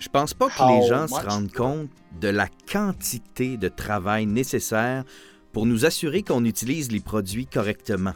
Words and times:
Je 0.00 0.08
pense 0.08 0.34
pas 0.34 0.48
que 0.48 0.80
les 0.80 0.88
gens 0.88 1.06
se 1.06 1.24
rendent 1.24 1.52
compte 1.52 1.90
de 2.20 2.26
la 2.26 2.48
quantité 2.70 3.56
de 3.56 3.68
travail 3.68 4.26
nécessaire 4.26 5.04
pour 5.52 5.64
nous 5.64 5.84
assurer 5.84 6.22
qu'on 6.22 6.44
utilise 6.44 6.90
les 6.90 6.98
produits 6.98 7.46
correctement. 7.46 8.14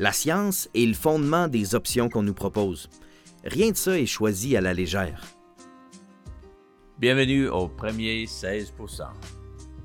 La 0.00 0.10
science 0.10 0.68
est 0.74 0.86
le 0.86 0.94
fondement 0.94 1.46
des 1.46 1.76
options 1.76 2.08
qu'on 2.08 2.24
nous 2.24 2.34
propose. 2.34 2.90
Rien 3.44 3.70
de 3.70 3.76
ça 3.76 3.96
est 3.96 4.06
choisi 4.06 4.56
à 4.56 4.60
la 4.60 4.74
légère. 4.74 5.22
Bienvenue 6.98 7.48
au 7.48 7.68
premier 7.68 8.26
16 8.26 8.74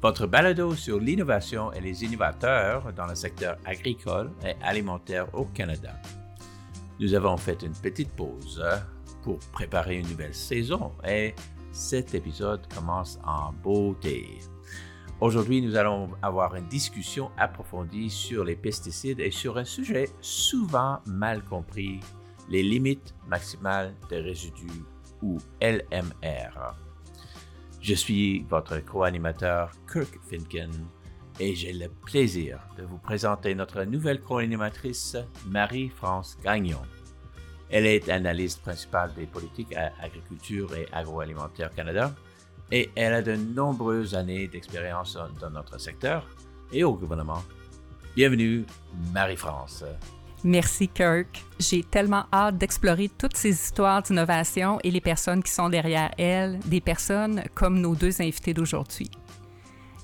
votre 0.01 0.25
balado 0.25 0.75
sur 0.75 0.99
l'innovation 0.99 1.71
et 1.73 1.81
les 1.81 2.04
innovateurs 2.04 2.91
dans 2.93 3.05
le 3.05 3.15
secteur 3.15 3.57
agricole 3.65 4.31
et 4.43 4.55
alimentaire 4.63 5.27
au 5.33 5.45
Canada. 5.45 5.93
Nous 6.99 7.13
avons 7.13 7.38
fait 7.38 7.61
une 7.61 7.73
petite 7.73 8.11
pause 8.11 8.64
pour 9.21 9.39
préparer 9.52 9.98
une 9.98 10.07
nouvelle 10.07 10.34
saison 10.34 10.92
et 11.07 11.34
cet 11.71 12.16
épisode 12.16 12.62
commence 12.74 13.20
en 13.26 13.54
beauté. 13.54 14.40
Aujourd'hui, 15.20 15.62
nous 15.62 15.76
allons 15.76 16.10
avoir 16.21 16.56
une 16.56 16.68
discussion 16.68 17.32
approfondie 17.38 18.10
sur 18.10 18.43
les 18.43 18.56
pesticides 18.56 19.20
et 19.20 19.32
sur 19.32 19.57
un 19.57 19.66
sujet 19.66 20.10
souvent 20.21 21.00
mal 21.07 21.43
compris, 21.43 22.00
les 22.50 22.62
limites 22.62 23.16
maximales 23.28 23.96
des 24.10 24.20
résidus 24.20 24.84
ou 25.24 25.38
LMR. 25.60 26.76
Je 27.82 27.93
suis 27.96 28.43
votre 28.50 28.79
co-animateur 28.79 29.71
Kirk 29.92 30.20
Finken 30.29 30.71
et 31.40 31.56
j'ai 31.56 31.74
le 31.74 31.90
plaisir 31.90 32.59
de 32.78 32.84
vous 32.84 32.98
présenter 32.98 33.56
notre 33.56 33.84
nouvelle 33.84 34.22
co-animatrice 34.22 35.18
Marie-France 35.48 36.38
Gagnon. 36.44 36.81
Elle 37.70 37.86
est 37.86 38.09
analyste 38.09 38.62
principale 38.62 39.14
des 39.14 39.26
politiques 39.26 39.76
à 39.76 39.92
Agriculture 40.02 40.73
et 40.76 40.88
Agroalimentaire 40.92 41.74
Canada 41.74 42.14
et 42.72 42.90
elle 42.96 43.14
a 43.14 43.22
de 43.22 43.36
nombreuses 43.36 44.16
années 44.16 44.48
d'expérience 44.48 45.18
dans 45.40 45.50
notre 45.50 45.78
secteur 45.80 46.26
et 46.72 46.84
au 46.84 46.94
gouvernement. 46.94 47.44
Bienvenue, 48.16 48.66
Marie-France. 49.14 49.84
Merci 50.44 50.88
Kirk. 50.88 51.44
J'ai 51.59 51.84
tellement 51.84 52.26
hâte 52.32 52.58
d'explorer 52.58 53.09
toutes 53.09 53.36
ces 53.36 53.50
histoires 53.50 54.02
d'innovation 54.02 54.80
et 54.84 54.92
les 54.92 55.02
personnes 55.02 55.42
qui 55.42 55.52
sont 55.52 55.70
derrière 55.70 56.12
elles, 56.18 56.59
des 56.66 56.81
personnes 56.81 57.44
comme 57.56 57.80
nos 57.80 57.96
deux 57.96 58.22
invités 58.22 58.54
d'aujourd'hui. 58.54 59.09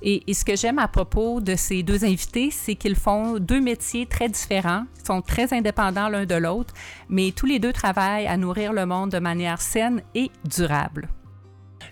Et, 0.05 0.33
ce 0.33 0.43
que 0.43 0.57
j'aime 0.57 0.79
à 0.79 0.89
propos 0.89 1.39
de 1.39 1.55
ces 1.55 1.81
deux 1.81 2.03
invités, 2.03 2.51
c'est 2.51 2.75
qu'ils 2.75 2.97
font 2.97 3.39
deux 3.39 3.61
métiers 3.61 4.05
très 4.05 4.27
différents, 4.27 4.85
sont 5.07 5.21
très 5.21 5.53
indépendants 5.53 6.09
l'un 6.09 6.25
de 6.25 6.35
l'autre, 6.35 6.73
mais 7.07 7.31
tous 7.31 7.45
les 7.45 7.57
deux 7.57 7.71
travaillent 7.71 8.27
à 8.27 8.35
nourrir 8.35 8.73
le 8.73 8.85
monde 8.85 9.11
de 9.11 9.19
manière 9.19 9.61
saine 9.61 10.01
et 10.13 10.29
durable. 10.43 11.07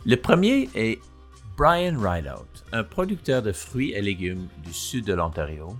Le 0.06 0.18
premier 0.18 0.70
est 0.76 1.00
Brian 1.56 1.98
Rideout, 1.98 2.66
un 2.74 2.84
producteur 2.84 3.42
de 3.42 3.54
fruits 3.54 3.94
et 3.94 4.02
légumes 4.02 4.50
du 4.62 4.74
sud 4.74 5.06
de 5.06 5.14
l'Ontario. 5.14 5.78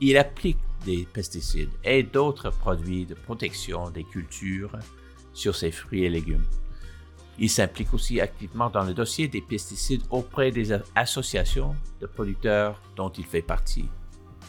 Il 0.00 0.16
applique 0.16 0.58
des 0.86 1.06
pesticides 1.12 1.72
et 1.84 2.02
d'autres 2.02 2.50
produits 2.50 3.04
de 3.04 3.14
protection 3.14 3.90
des 3.90 4.04
cultures 4.04 4.78
sur 5.34 5.54
ses 5.54 5.72
fruits 5.72 6.04
et 6.04 6.08
légumes. 6.08 6.46
Il 7.42 7.48
s'implique 7.48 7.94
aussi 7.94 8.20
activement 8.20 8.68
dans 8.68 8.84
le 8.84 8.92
dossier 8.92 9.26
des 9.26 9.40
pesticides 9.40 10.02
auprès 10.10 10.50
des 10.50 10.72
associations 10.94 11.74
de 11.98 12.06
producteurs 12.06 12.80
dont 12.96 13.08
il 13.08 13.24
fait 13.24 13.40
partie. 13.40 13.88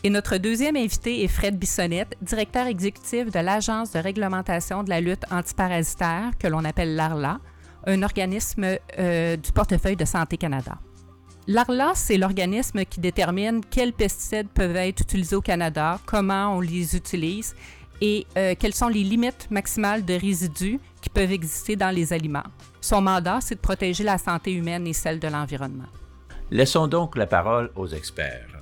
Et 0.03 0.09
notre 0.09 0.38
deuxième 0.38 0.75
invité 0.75 1.23
est 1.23 1.30
Fred 1.30 1.58
Bissonnette, 1.58 2.17
directeur 2.22 2.67
exécutif 2.67 3.31
de 3.31 3.39
l'Agence 3.39 3.92
de 3.92 4.00
réglementation 4.00 4.84
de 4.84 4.89
la 4.89 5.00
lutte 5.00 5.23
antiparasitaire, 5.31 6.31
que 6.38 6.47
l'on 6.47 6.66
appelle 6.66 6.95
l'ARLA, 6.95 7.39
un 7.88 8.03
organisme 8.03 8.78
euh, 9.00 9.38
du 9.38 9.52
portefeuille 9.53 9.95
de 9.95 10.06
Santé 10.06 10.36
Canada. 10.38 10.78
L'ARLA, 11.47 11.94
c'est 11.96 12.18
l'organisme 12.18 12.84
qui 12.84 13.00
détermine 13.00 13.62
quels 13.63 13.94
pesticides 13.94 14.50
peuvent 14.50 14.75
être 14.75 15.01
utilisés 15.01 15.35
au 15.35 15.41
Canada, 15.41 16.00
comment 16.06 16.57
on 16.57 16.59
les 16.59 16.96
utilise 16.96 17.56
et 18.01 18.25
euh, 18.38 18.56
quelles 18.59 18.74
sont 18.74 18.90
les 18.90 19.03
limites 19.03 19.47
maximales 19.50 20.03
de 20.03 20.13
résidus 20.13 20.80
qui 21.01 21.09
peuvent 21.09 21.31
exister 21.31 21.75
dans 21.75 21.91
les 21.91 22.12
aliments. 22.12 22.44
Son 22.81 23.00
mandat, 23.00 23.40
c'est 23.42 23.56
de 23.56 23.59
protéger 23.59 24.03
la 24.03 24.18
santé 24.18 24.52
humaine 24.53 24.88
et 24.88 24.94
celle 24.94 25.19
de 25.19 25.28
l'environnement. 25.28 25.86
Laissons 26.50 26.88
donc 26.88 27.16
la 27.16 27.28
parole 27.28 27.72
aux 27.75 27.88
experts. 27.88 28.59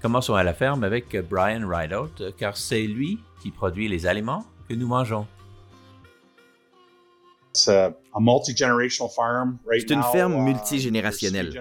Commençons 0.00 0.34
à 0.34 0.44
la 0.44 0.54
ferme 0.54 0.84
avec 0.84 1.16
Brian 1.28 1.68
Rideout, 1.68 2.32
car 2.38 2.56
c'est 2.56 2.86
lui 2.86 3.18
qui 3.42 3.50
produit 3.50 3.88
les 3.88 4.06
aliments 4.06 4.44
que 4.68 4.74
nous 4.74 4.86
mangeons. 4.86 5.26
C'est 7.52 7.92
une 9.90 10.02
ferme 10.12 10.34
uh, 10.34 10.40
multigénérationnelle. 10.40 11.52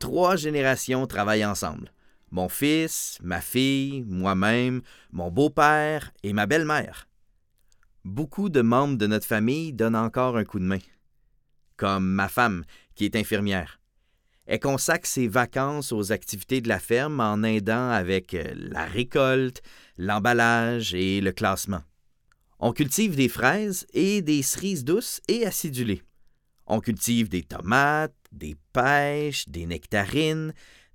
Trois 0.00 0.34
générations 0.34 1.06
travaillent 1.06 1.44
ensemble. 1.44 1.92
Mon 2.32 2.48
fils, 2.48 3.18
ma 3.22 3.40
fille, 3.40 4.04
moi-même, 4.08 4.82
mon 5.12 5.30
beau-père 5.30 6.10
et 6.24 6.32
ma 6.32 6.46
belle-mère. 6.46 7.06
Beaucoup 8.04 8.48
de 8.48 8.60
membres 8.60 8.98
de 8.98 9.06
notre 9.06 9.26
famille 9.26 9.72
donnent 9.72 9.96
encore 9.96 10.36
un 10.36 10.44
coup 10.44 10.58
de 10.58 10.64
main 10.64 10.78
comme 11.78 12.06
ma 12.06 12.28
femme, 12.28 12.64
qui 12.94 13.06
est 13.06 13.16
infirmière. 13.16 13.80
Elle 14.44 14.60
consacre 14.60 15.06
ses 15.06 15.28
vacances 15.28 15.92
aux 15.92 16.12
activités 16.12 16.60
de 16.60 16.68
la 16.68 16.78
ferme 16.78 17.20
en 17.20 17.42
aidant 17.42 17.90
avec 17.90 18.34
euh, 18.34 18.44
la 18.56 18.84
récolte, 18.84 19.62
l'emballage 19.96 20.94
et 20.94 21.20
le 21.20 21.32
classement. 21.32 21.82
On 22.58 22.72
cultive 22.72 23.14
des 23.14 23.28
fraises 23.28 23.86
et 23.92 24.20
des 24.20 24.42
cerises 24.42 24.84
douces 24.84 25.20
et 25.28 25.46
acidulées. 25.46 26.02
On 26.66 26.80
cultive 26.80 27.28
des 27.28 27.42
tomates, 27.42 28.14
des 28.32 28.56
pêches, 28.72 29.48
des 29.48 29.66
nectarines, 29.66 30.52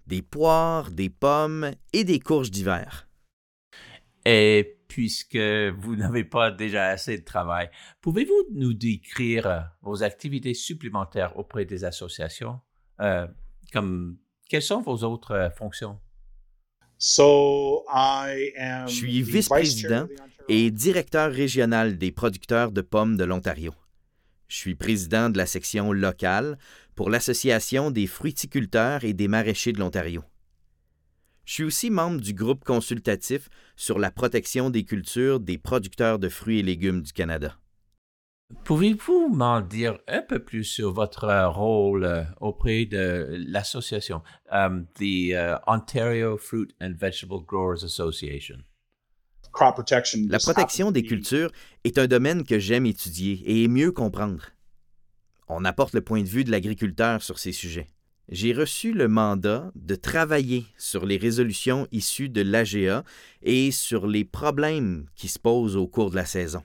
des 0.08 0.22
poires, 0.22 0.92
des 0.92 1.10
pommes 1.10 1.72
et 1.94 2.04
des 2.04 2.20
courges 2.20 2.52
d'hiver. 2.52 3.08
Puisque 4.94 5.36
vous 5.36 5.96
n'avez 6.02 6.24
pas 6.24 6.52
déjà 6.52 6.90
assez 6.90 7.18
de 7.18 7.24
travail, 7.24 7.68
pouvez-vous 8.02 8.50
nous 8.54 8.76
décrire 8.76 9.72
vos 9.82 10.04
activités 10.04 10.54
supplémentaires 10.54 11.36
auprès 11.36 11.66
des 11.66 11.84
associations? 11.84 12.60
Euh, 13.02 13.26
comme, 13.72 14.18
quelles 14.48 14.62
sont 14.62 14.82
vos 14.82 15.04
autres 15.04 15.52
fonctions? 15.58 16.00
Je 18.88 18.94
suis 18.94 19.24
vice-président 19.24 20.08
et 20.48 20.70
directeur 20.70 21.32
régional 21.32 21.98
des 21.98 22.12
producteurs 22.12 22.72
de 22.72 22.82
pommes 22.82 23.18
de 23.18 23.24
l'Ontario. 23.24 23.74
Je 24.48 24.58
suis 24.58 24.76
président 24.76 25.32
de 25.32 25.40
la 25.40 25.48
section 25.48 25.92
locale 25.92 26.60
pour 26.94 27.10
l'Association 27.10 27.90
des 27.90 28.06
fruiticulteurs 28.06 29.04
et 29.04 29.14
des 29.14 29.28
maraîchers 29.28 29.72
de 29.72 29.80
l'Ontario. 29.80 30.24
Je 31.46 31.54
suis 31.54 31.64
aussi 31.64 31.90
membre 31.90 32.22
du 32.22 32.34
groupe 32.34 32.64
consultatif 32.64 33.50
sur 33.76 34.00
la 34.00 34.12
protection 34.12 34.70
des 34.70 34.86
cultures 34.86 35.40
des 35.40 35.58
producteurs 35.58 36.20
de 36.20 36.30
fruits 36.30 36.60
et 36.60 36.64
légumes 36.64 37.02
du 37.02 37.12
Canada. 37.12 37.58
Pouvez-vous 38.64 39.30
m'en 39.30 39.62
dire 39.62 39.98
un 40.08 40.22
peu 40.22 40.40
plus 40.40 40.64
sur 40.64 40.94
votre 40.94 41.28
rôle 41.48 42.04
euh, 42.04 42.24
auprès 42.40 42.86
de 42.86 43.44
l'association, 43.48 44.22
um, 44.52 44.86
the 44.96 45.32
uh, 45.34 45.56
Ontario 45.68 46.38
Fruit 46.38 46.68
and 46.80 46.94
Vegetable 46.96 47.44
Growers 47.46 47.84
Association? 47.84 48.58
La 50.30 50.40
protection 50.40 50.92
des 50.92 51.04
cultures 51.04 51.52
est 51.84 51.98
un 52.00 52.08
domaine 52.08 52.44
que 52.44 52.58
j'aime 52.58 52.86
étudier 52.86 53.42
et 53.46 53.68
mieux 53.68 53.92
comprendre. 53.92 54.50
On 55.48 55.64
apporte 55.64 55.94
le 55.94 56.02
point 56.02 56.22
de 56.22 56.28
vue 56.28 56.44
de 56.44 56.52
l'agriculteur 56.52 57.22
sur 57.22 57.38
ces 57.38 57.52
sujets 57.52 57.88
j'ai 58.34 58.52
reçu 58.52 58.94
le 58.94 59.08
mandat 59.08 59.72
de 59.76 59.94
travailler 59.94 60.66
sur 60.76 61.06
les 61.06 61.18
résolutions 61.18 61.88
issues 61.92 62.30
de 62.30 62.42
l'AGA 62.42 63.04
et 63.44 63.70
sur 63.70 64.08
les 64.08 64.26
problèmes 64.26 65.06
qui 65.16 65.28
se 65.28 65.38
posent 65.38 65.78
au 65.78 65.86
cours 65.86 66.10
de 66.10 66.16
la 66.16 66.26
saison. 66.26 66.64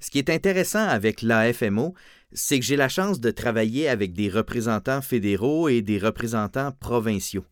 Ce 0.00 0.10
qui 0.10 0.18
est 0.18 0.30
intéressant 0.30 0.84
avec 0.84 1.22
l'AFMO, 1.22 1.94
c'est 2.32 2.58
que 2.58 2.66
j'ai 2.66 2.74
la 2.74 2.88
chance 2.88 3.20
de 3.20 3.30
travailler 3.30 3.88
avec 3.88 4.14
des 4.14 4.28
représentants 4.28 5.00
fédéraux 5.00 5.68
et 5.68 5.80
des 5.80 5.98
représentants 5.98 6.72
provinciaux. 6.72 7.46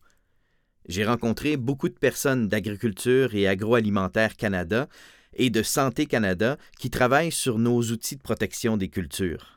J'ai 0.89 1.05
rencontré 1.05 1.55
beaucoup 1.55 1.87
de 1.87 1.93
personnes 1.93 2.49
d'Agriculture 2.49 3.35
et 3.35 3.47
Agroalimentaire 3.47 4.35
Canada 4.35 4.89
et 5.33 5.49
de 5.49 5.63
Santé 5.63 6.07
Canada 6.07 6.57
qui 6.77 6.89
travaillent 6.89 7.31
sur 7.31 7.57
nos 7.57 7.81
outils 7.83 8.17
de 8.17 8.21
protection 8.21 8.75
des 8.75 8.89
cultures. 8.89 9.52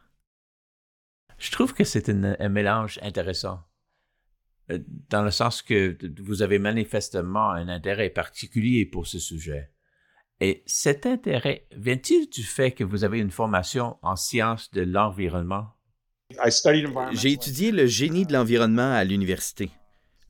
Je 1.38 1.50
trouve 1.50 1.74
que 1.74 1.84
c'est 1.84 2.08
un, 2.08 2.48
mélange 2.48 2.98
intéressant, 3.02 3.60
euh, 4.70 4.78
dans 5.10 5.22
le 5.22 5.30
sens 5.30 5.62
que 5.62 5.96
vous 6.20 6.42
avez 6.42 6.58
manifestement 6.58 7.50
un 7.50 7.68
intérêt 7.68 8.10
particulier 8.10 8.86
pour 8.86 9.06
ce 9.06 9.18
sujet. 9.18 9.70
Et 10.40 10.62
cet 10.66 11.06
intérêt 11.06 11.66
vient-il 11.76 12.28
du 12.28 12.42
fait 12.42 12.72
que 12.72 12.84
vous 12.84 13.04
avez 13.04 13.18
une 13.18 13.30
formation 13.30 13.96
en 14.02 14.16
sciences 14.16 14.70
de 14.70 14.82
l'environnement? 14.82 15.68
J'ai 17.12 17.32
étudié 17.32 17.70
le 17.70 17.86
génie 17.86 18.26
de 18.26 18.32
l'environnement 18.32 18.92
à 18.92 19.04
l'université. 19.04 19.70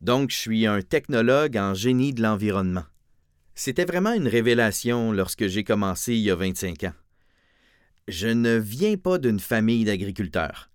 Donc, 0.00 0.30
je 0.30 0.36
suis 0.36 0.66
un 0.66 0.82
technologue 0.82 1.56
en 1.56 1.74
génie 1.74 2.12
de 2.12 2.22
l'environnement. 2.22 2.84
C'était 3.54 3.86
vraiment 3.86 4.12
une 4.12 4.28
révélation 4.28 5.10
lorsque 5.10 5.46
j'ai 5.46 5.64
commencé 5.64 6.14
il 6.14 6.20
y 6.20 6.30
a 6.30 6.36
25 6.36 6.84
ans. 6.84 6.92
Je 8.06 8.28
ne 8.28 8.56
viens 8.56 8.96
pas 8.96 9.18
d'une 9.18 9.40
famille 9.40 9.84
d'agriculteurs. 9.84 10.70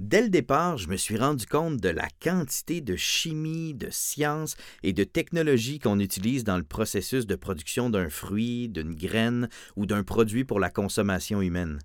Dès 0.00 0.22
le 0.22 0.30
départ, 0.30 0.78
je 0.78 0.88
me 0.88 0.96
suis 0.96 1.18
rendu 1.18 1.44
compte 1.44 1.76
de 1.76 1.90
la 1.90 2.08
quantité 2.22 2.80
de 2.80 2.96
chimie, 2.96 3.74
de 3.74 3.90
science 3.90 4.56
et 4.82 4.94
de 4.94 5.04
technologie 5.04 5.78
qu'on 5.78 6.00
utilise 6.00 6.42
dans 6.42 6.56
le 6.56 6.64
processus 6.64 7.26
de 7.26 7.34
production 7.34 7.90
d'un 7.90 8.08
fruit, 8.08 8.70
d'une 8.70 8.94
graine 8.94 9.50
ou 9.76 9.84
d'un 9.84 10.02
produit 10.02 10.44
pour 10.44 10.58
la 10.58 10.70
consommation 10.70 11.42
humaine. 11.42 11.80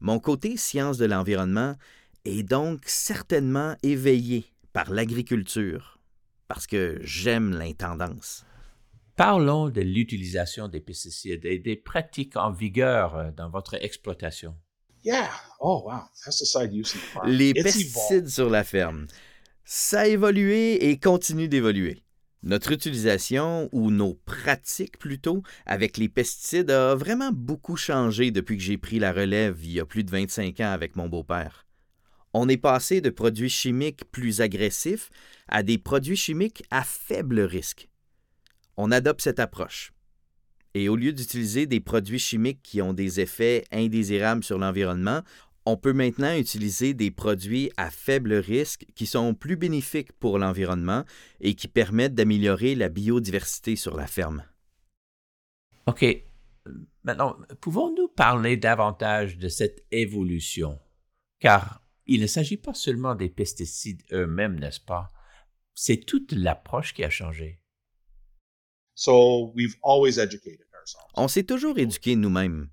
Mon 0.00 0.18
côté 0.18 0.56
science 0.56 0.98
de 0.98 1.06
l'environnement 1.06 1.76
est 2.24 2.42
donc 2.42 2.80
certainement 2.86 3.76
éveillé 3.84 4.46
par 4.72 4.90
l'agriculture, 4.90 6.00
parce 6.48 6.66
que 6.66 6.98
j'aime 7.04 7.52
l'intendance. 7.52 8.44
Parlons 9.14 9.68
de 9.68 9.82
l'utilisation 9.82 10.66
des 10.66 10.80
pesticides 10.80 11.44
et 11.44 11.60
des 11.60 11.76
pratiques 11.76 12.36
en 12.36 12.50
vigueur 12.50 13.32
dans 13.34 13.50
votre 13.50 13.74
exploitation. 13.74 14.56
Oh, 15.60 15.90
Les 17.26 17.54
pesticides 17.54 18.28
sur 18.28 18.50
la 18.50 18.64
ferme. 18.64 19.06
Ça 19.64 20.00
a 20.00 20.06
évolué 20.06 20.90
et 20.90 20.98
continue 20.98 21.48
d'évoluer. 21.48 22.02
Notre 22.42 22.72
utilisation, 22.72 23.68
ou 23.72 23.90
nos 23.90 24.14
pratiques 24.14 24.98
plutôt, 24.98 25.42
avec 25.66 25.98
les 25.98 26.08
pesticides 26.08 26.70
a 26.70 26.94
vraiment 26.94 27.32
beaucoup 27.32 27.76
changé 27.76 28.30
depuis 28.30 28.56
que 28.56 28.62
j'ai 28.62 28.78
pris 28.78 28.98
la 28.98 29.12
relève 29.12 29.58
il 29.62 29.72
y 29.72 29.80
a 29.80 29.84
plus 29.84 30.04
de 30.04 30.10
25 30.10 30.58
ans 30.60 30.72
avec 30.72 30.96
mon 30.96 31.08
beau-père. 31.08 31.66
On 32.32 32.48
est 32.48 32.56
passé 32.56 33.00
de 33.00 33.10
produits 33.10 33.50
chimiques 33.50 34.10
plus 34.10 34.40
agressifs 34.40 35.10
à 35.48 35.62
des 35.62 35.76
produits 35.76 36.16
chimiques 36.16 36.62
à 36.70 36.82
faible 36.82 37.40
risque. 37.40 37.88
On 38.76 38.90
adopte 38.90 39.20
cette 39.20 39.40
approche. 39.40 39.92
Et 40.74 40.88
au 40.88 40.96
lieu 40.96 41.12
d'utiliser 41.12 41.66
des 41.66 41.80
produits 41.80 42.18
chimiques 42.18 42.62
qui 42.62 42.80
ont 42.80 42.92
des 42.92 43.20
effets 43.20 43.64
indésirables 43.72 44.44
sur 44.44 44.58
l'environnement, 44.58 45.22
on 45.66 45.76
peut 45.76 45.92
maintenant 45.92 46.36
utiliser 46.36 46.94
des 46.94 47.10
produits 47.10 47.70
à 47.76 47.90
faible 47.90 48.34
risque 48.34 48.86
qui 48.94 49.06
sont 49.06 49.34
plus 49.34 49.56
bénéfiques 49.56 50.12
pour 50.12 50.38
l'environnement 50.38 51.04
et 51.40 51.54
qui 51.54 51.68
permettent 51.68 52.14
d'améliorer 52.14 52.74
la 52.74 52.88
biodiversité 52.88 53.76
sur 53.76 53.96
la 53.96 54.06
ferme. 54.06 54.44
OK. 55.86 56.04
Maintenant, 57.04 57.36
pouvons-nous 57.60 58.08
parler 58.08 58.56
davantage 58.56 59.38
de 59.38 59.48
cette 59.48 59.84
évolution? 59.90 60.78
Car 61.40 61.82
il 62.06 62.20
ne 62.20 62.26
s'agit 62.26 62.56
pas 62.56 62.74
seulement 62.74 63.14
des 63.14 63.28
pesticides 63.28 64.02
eux-mêmes, 64.12 64.58
n'est-ce 64.58 64.80
pas? 64.80 65.08
C'est 65.74 66.04
toute 66.04 66.32
l'approche 66.32 66.92
qui 66.92 67.04
a 67.04 67.10
changé. 67.10 67.59
On 71.14 71.28
s'est 71.28 71.44
toujours 71.44 71.78
éduqué 71.78 72.16
nous-mêmes. 72.16 72.68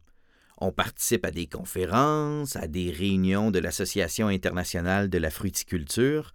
On 0.59 0.71
participe 0.71 1.25
à 1.25 1.31
des 1.31 1.47
conférences, 1.47 2.55
à 2.55 2.67
des 2.67 2.91
réunions 2.91 3.49
de 3.49 3.59
l'Association 3.59 4.27
internationale 4.27 5.09
de 5.09 5.17
la 5.19 5.29
fruticulture. 5.29 6.33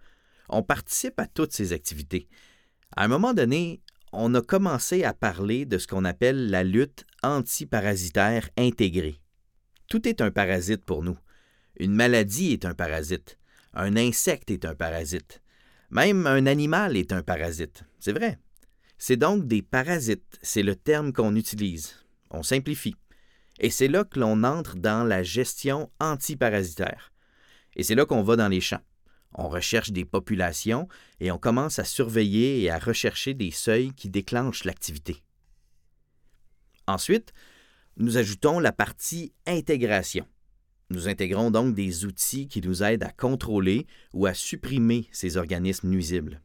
On 0.49 0.63
participe 0.63 1.19
à 1.19 1.27
toutes 1.27 1.53
ces 1.53 1.73
activités. 1.73 2.27
À 2.95 3.03
un 3.03 3.07
moment 3.07 3.33
donné, 3.33 3.81
on 4.13 4.33
a 4.33 4.41
commencé 4.41 5.03
à 5.03 5.13
parler 5.13 5.65
de 5.65 5.77
ce 5.77 5.87
qu'on 5.87 6.05
appelle 6.05 6.49
la 6.49 6.63
lutte 6.63 7.05
antiparasitaire 7.21 8.49
intégrée. 8.57 9.19
Tout 9.87 10.07
est 10.07 10.21
un 10.21 10.31
parasite 10.31 10.85
pour 10.85 11.03
nous. 11.03 11.17
Une 11.77 11.93
maladie 11.93 12.53
est 12.53 12.65
un 12.65 12.73
parasite. 12.73 13.37
Un 13.73 13.95
insecte 13.97 14.49
est 14.49 14.65
un 14.65 14.75
parasite. 14.75 15.41
Même 15.91 16.25
un 16.25 16.47
animal 16.47 16.97
est 16.97 17.11
un 17.11 17.21
parasite. 17.21 17.83
C'est 17.99 18.13
vrai. 18.13 18.39
C'est 19.05 19.17
donc 19.17 19.47
des 19.47 19.61
parasites, 19.61 20.39
c'est 20.41 20.63
le 20.63 20.77
terme 20.77 21.11
qu'on 21.11 21.35
utilise. 21.35 21.97
On 22.29 22.41
simplifie. 22.41 22.95
Et 23.59 23.69
c'est 23.69 23.89
là 23.89 24.05
que 24.05 24.17
l'on 24.17 24.45
entre 24.45 24.77
dans 24.77 25.03
la 25.03 25.23
gestion 25.23 25.91
antiparasitaire. 25.99 27.11
Et 27.75 27.83
c'est 27.83 27.95
là 27.95 28.05
qu'on 28.05 28.23
va 28.23 28.37
dans 28.37 28.47
les 28.47 28.61
champs. 28.61 28.79
On 29.33 29.49
recherche 29.49 29.91
des 29.91 30.05
populations 30.05 30.87
et 31.19 31.31
on 31.31 31.37
commence 31.37 31.79
à 31.79 31.83
surveiller 31.83 32.61
et 32.61 32.69
à 32.69 32.79
rechercher 32.79 33.33
des 33.33 33.51
seuils 33.51 33.91
qui 33.91 34.07
déclenchent 34.07 34.63
l'activité. 34.63 35.21
Ensuite, 36.87 37.33
nous 37.97 38.15
ajoutons 38.15 38.57
la 38.59 38.71
partie 38.71 39.33
intégration. 39.45 40.25
Nous 40.91 41.09
intégrons 41.09 41.51
donc 41.51 41.75
des 41.75 42.05
outils 42.05 42.47
qui 42.47 42.61
nous 42.61 42.83
aident 42.83 43.03
à 43.03 43.11
contrôler 43.11 43.85
ou 44.13 44.27
à 44.27 44.33
supprimer 44.33 45.09
ces 45.11 45.35
organismes 45.35 45.89
nuisibles. 45.89 46.41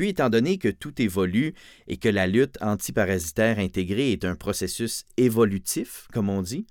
Puis, 0.00 0.08
étant 0.08 0.30
donné 0.30 0.56
que 0.56 0.70
tout 0.70 1.02
évolue 1.02 1.52
et 1.86 1.98
que 1.98 2.08
la 2.08 2.26
lutte 2.26 2.56
antiparasitaire 2.62 3.58
intégrée 3.58 4.12
est 4.12 4.24
un 4.24 4.34
processus 4.34 5.04
évolutif, 5.18 6.08
comme 6.10 6.30
on 6.30 6.40
dit, 6.40 6.66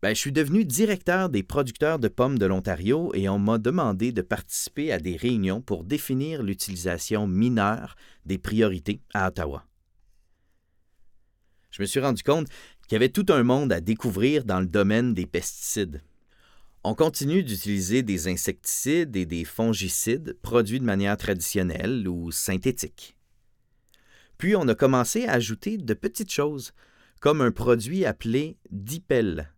ben, 0.00 0.14
je 0.14 0.20
suis 0.20 0.30
devenu 0.30 0.64
directeur 0.64 1.30
des 1.30 1.42
producteurs 1.42 1.98
de 1.98 2.06
pommes 2.06 2.38
de 2.38 2.46
l'Ontario 2.46 3.10
et 3.12 3.28
on 3.28 3.40
m'a 3.40 3.58
demandé 3.58 4.12
de 4.12 4.22
participer 4.22 4.92
à 4.92 5.00
des 5.00 5.16
réunions 5.16 5.62
pour 5.62 5.82
définir 5.82 6.44
l'utilisation 6.44 7.26
mineure 7.26 7.96
des 8.24 8.38
priorités 8.38 9.00
à 9.14 9.26
Ottawa. 9.26 9.66
Je 11.72 11.82
me 11.82 11.86
suis 11.86 11.98
rendu 11.98 12.22
compte 12.22 12.46
qu'il 12.86 12.92
y 12.92 12.94
avait 12.94 13.08
tout 13.08 13.26
un 13.30 13.42
monde 13.42 13.72
à 13.72 13.80
découvrir 13.80 14.44
dans 14.44 14.60
le 14.60 14.66
domaine 14.66 15.12
des 15.12 15.26
pesticides. 15.26 16.02
On 16.86 16.94
continue 16.94 17.42
d'utiliser 17.42 18.02
des 18.02 18.28
insecticides 18.28 19.16
et 19.16 19.24
des 19.24 19.44
fongicides 19.44 20.36
produits 20.42 20.80
de 20.80 20.84
manière 20.84 21.16
traditionnelle 21.16 22.06
ou 22.06 22.30
synthétique. 22.30 23.16
Puis 24.36 24.54
on 24.54 24.68
a 24.68 24.74
commencé 24.74 25.24
à 25.24 25.32
ajouter 25.32 25.78
de 25.78 25.94
petites 25.94 26.30
choses, 26.30 26.72
comme 27.20 27.40
un 27.40 27.52
produit 27.52 28.04
appelé 28.04 28.58
Dipel, 28.70 29.50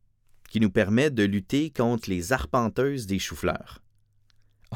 qui 0.49 0.61
nous 0.61 0.71
permet 0.71 1.11
de 1.11 1.25
lutter 1.25 1.71
contre 1.71 2.11
les 2.11 2.33
arpenteuses 2.33 3.09
des 3.09 3.19
choux-fleurs. 3.19 3.83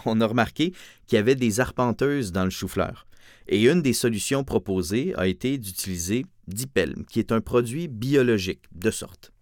On 0.05 0.20
a 0.20 0.26
remarqué 0.26 0.73
qu'il 1.06 1.17
y 1.17 1.20
avait 1.20 1.37
des 1.37 1.61
arpenteuses 1.61 2.32
dans 2.32 2.44
le 2.44 2.50
chou-fleur, 2.50 3.06
et 3.47 3.62
une 3.62 3.81
des 3.81 3.93
solutions 3.93 4.43
proposées 4.43 5.14
a 5.14 5.29
été 5.29 5.56
d'utiliser 5.56 6.26
Dipel, 6.49 7.05
qui 7.08 7.20
est 7.20 7.31
un 7.31 7.41
produit 7.41 7.87
biologique 7.87 8.64
de 8.73 8.91
sorte. 8.91 9.32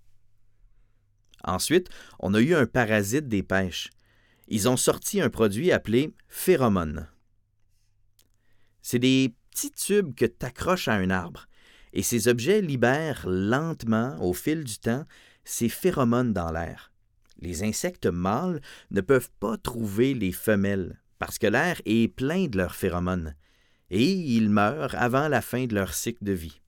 Ensuite, 1.49 1.89
on 2.21 2.35
a 2.35 2.41
eu 2.41 2.55
un 2.55 2.67
parasite 2.67 3.27
des 3.27 3.43
pêches. 3.43 3.89
Ils 4.49 4.69
ont 4.69 4.77
sorti 4.77 5.21
un 5.21 5.31
produit 5.31 5.73
appelé 5.73 6.12
phéromone. 6.29 7.09
C'est 8.83 8.99
des 8.99 9.35
petits 9.50 9.73
tubes 9.73 10.15
que 10.15 10.27
tu 10.27 10.45
accroches 10.45 10.89
à 10.89 10.95
un 10.95 11.11
arbre, 11.11 11.47
et 11.95 12.03
ces 12.03 12.29
objets 12.29 12.61
libèrent 12.61 13.25
lentement, 13.27 14.17
au 14.21 14.35
fil 14.35 14.62
du 14.62 14.79
temps, 14.79 15.07
ces 15.45 15.71
phéromones 15.71 16.35
dans 16.35 16.52
l'air. 16.52 16.93
Les 17.40 17.62
insectes 17.62 18.07
mâles 18.07 18.61
ne 18.90 19.00
peuvent 19.00 19.31
pas 19.40 19.57
trouver 19.57 20.12
les 20.12 20.33
femelles 20.33 21.00
parce 21.19 21.38
que 21.38 21.47
l'air 21.47 21.81
est 21.85 22.09
plein 22.09 22.47
de 22.47 22.59
leurs 22.59 22.75
phéromones, 22.75 23.35
et 23.90 24.05
ils 24.05 24.50
meurent 24.50 24.95
avant 24.97 25.28
la 25.28 25.40
fin 25.40 25.67
de 25.67 25.75
leur 25.75 25.95
cycle 25.95 26.25
de 26.25 26.33
vie. 26.33 26.61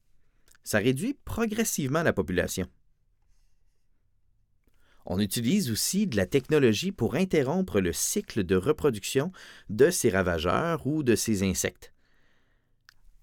Ça 0.65 0.79
réduit 0.79 1.19
progressivement 1.25 2.03
la 2.03 2.13
population. 2.13 2.67
On 5.07 5.19
utilise 5.19 5.71
aussi 5.71 6.07
de 6.07 6.17
la 6.17 6.27
technologie 6.27 6.93
pour 6.93 7.15
interrompre 7.15 7.81
le 7.81 7.93
cycle 7.93 8.45
de 8.45 8.57
reproduction 8.57 9.33
de 9.69 9.91
ces 9.91 10.11
ravageurs 10.11 10.87
ou 10.87 11.03
de 11.03 11.15
ces 11.15 11.43
insectes. 11.43 11.93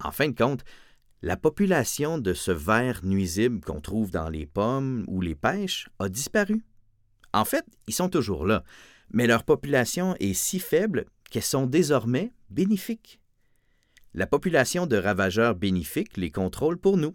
En 0.02 0.10
fin 0.10 0.28
de 0.28 0.36
compte, 0.36 0.64
la 1.22 1.36
population 1.36 2.18
de 2.18 2.32
ce 2.32 2.52
ver 2.52 3.00
nuisible 3.04 3.60
qu'on 3.60 3.80
trouve 3.80 4.10
dans 4.10 4.28
les 4.28 4.46
pommes 4.46 5.04
ou 5.08 5.20
les 5.20 5.34
pêches 5.34 5.88
a 5.98 6.08
disparu. 6.08 6.64
En 7.32 7.44
fait, 7.44 7.64
ils 7.86 7.94
sont 7.94 8.08
toujours 8.08 8.46
là, 8.46 8.64
mais 9.10 9.26
leur 9.26 9.44
population 9.44 10.14
est 10.20 10.34
si 10.34 10.60
faible 10.60 11.06
qu'elles 11.30 11.42
sont 11.42 11.66
désormais 11.66 12.32
bénéfiques. 12.50 13.20
La 14.14 14.26
population 14.26 14.86
de 14.86 14.96
ravageurs 14.96 15.54
bénéfiques 15.54 16.16
les 16.16 16.30
contrôle 16.30 16.78
pour 16.78 16.96
nous. 16.96 17.14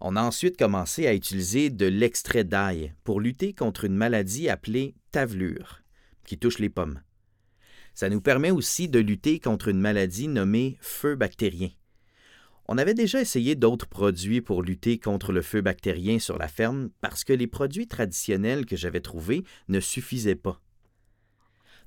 On 0.00 0.16
a 0.16 0.22
ensuite 0.22 0.56
commencé 0.56 1.06
à 1.06 1.14
utiliser 1.14 1.68
de 1.68 1.86
l'extrait 1.86 2.44
d'ail 2.44 2.94
pour 3.04 3.20
lutter 3.20 3.52
contre 3.52 3.84
une 3.84 3.94
maladie 3.94 4.48
appelée 4.48 4.94
tavelure, 5.10 5.82
qui 6.24 6.38
touche 6.38 6.58
les 6.58 6.70
pommes. 6.70 7.02
Ça 7.92 8.08
nous 8.08 8.22
permet 8.22 8.50
aussi 8.50 8.88
de 8.88 8.98
lutter 8.98 9.40
contre 9.40 9.68
une 9.68 9.80
maladie 9.80 10.28
nommée 10.28 10.78
feu 10.80 11.16
bactérien. 11.16 11.68
On 12.66 12.78
avait 12.78 12.94
déjà 12.94 13.20
essayé 13.20 13.56
d'autres 13.56 13.88
produits 13.88 14.40
pour 14.40 14.62
lutter 14.62 14.98
contre 14.98 15.32
le 15.32 15.42
feu 15.42 15.60
bactérien 15.60 16.18
sur 16.18 16.38
la 16.38 16.48
ferme 16.48 16.90
parce 17.00 17.24
que 17.24 17.32
les 17.34 17.48
produits 17.48 17.88
traditionnels 17.88 18.64
que 18.64 18.76
j'avais 18.76 19.00
trouvés 19.00 19.44
ne 19.68 19.80
suffisaient 19.80 20.36
pas. 20.36 20.62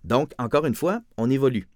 Donc, 0.03 0.33
encore 0.37 0.65
une 0.65 0.75
fois, 0.75 1.01
on 1.17 1.31
évolue. 1.31 1.69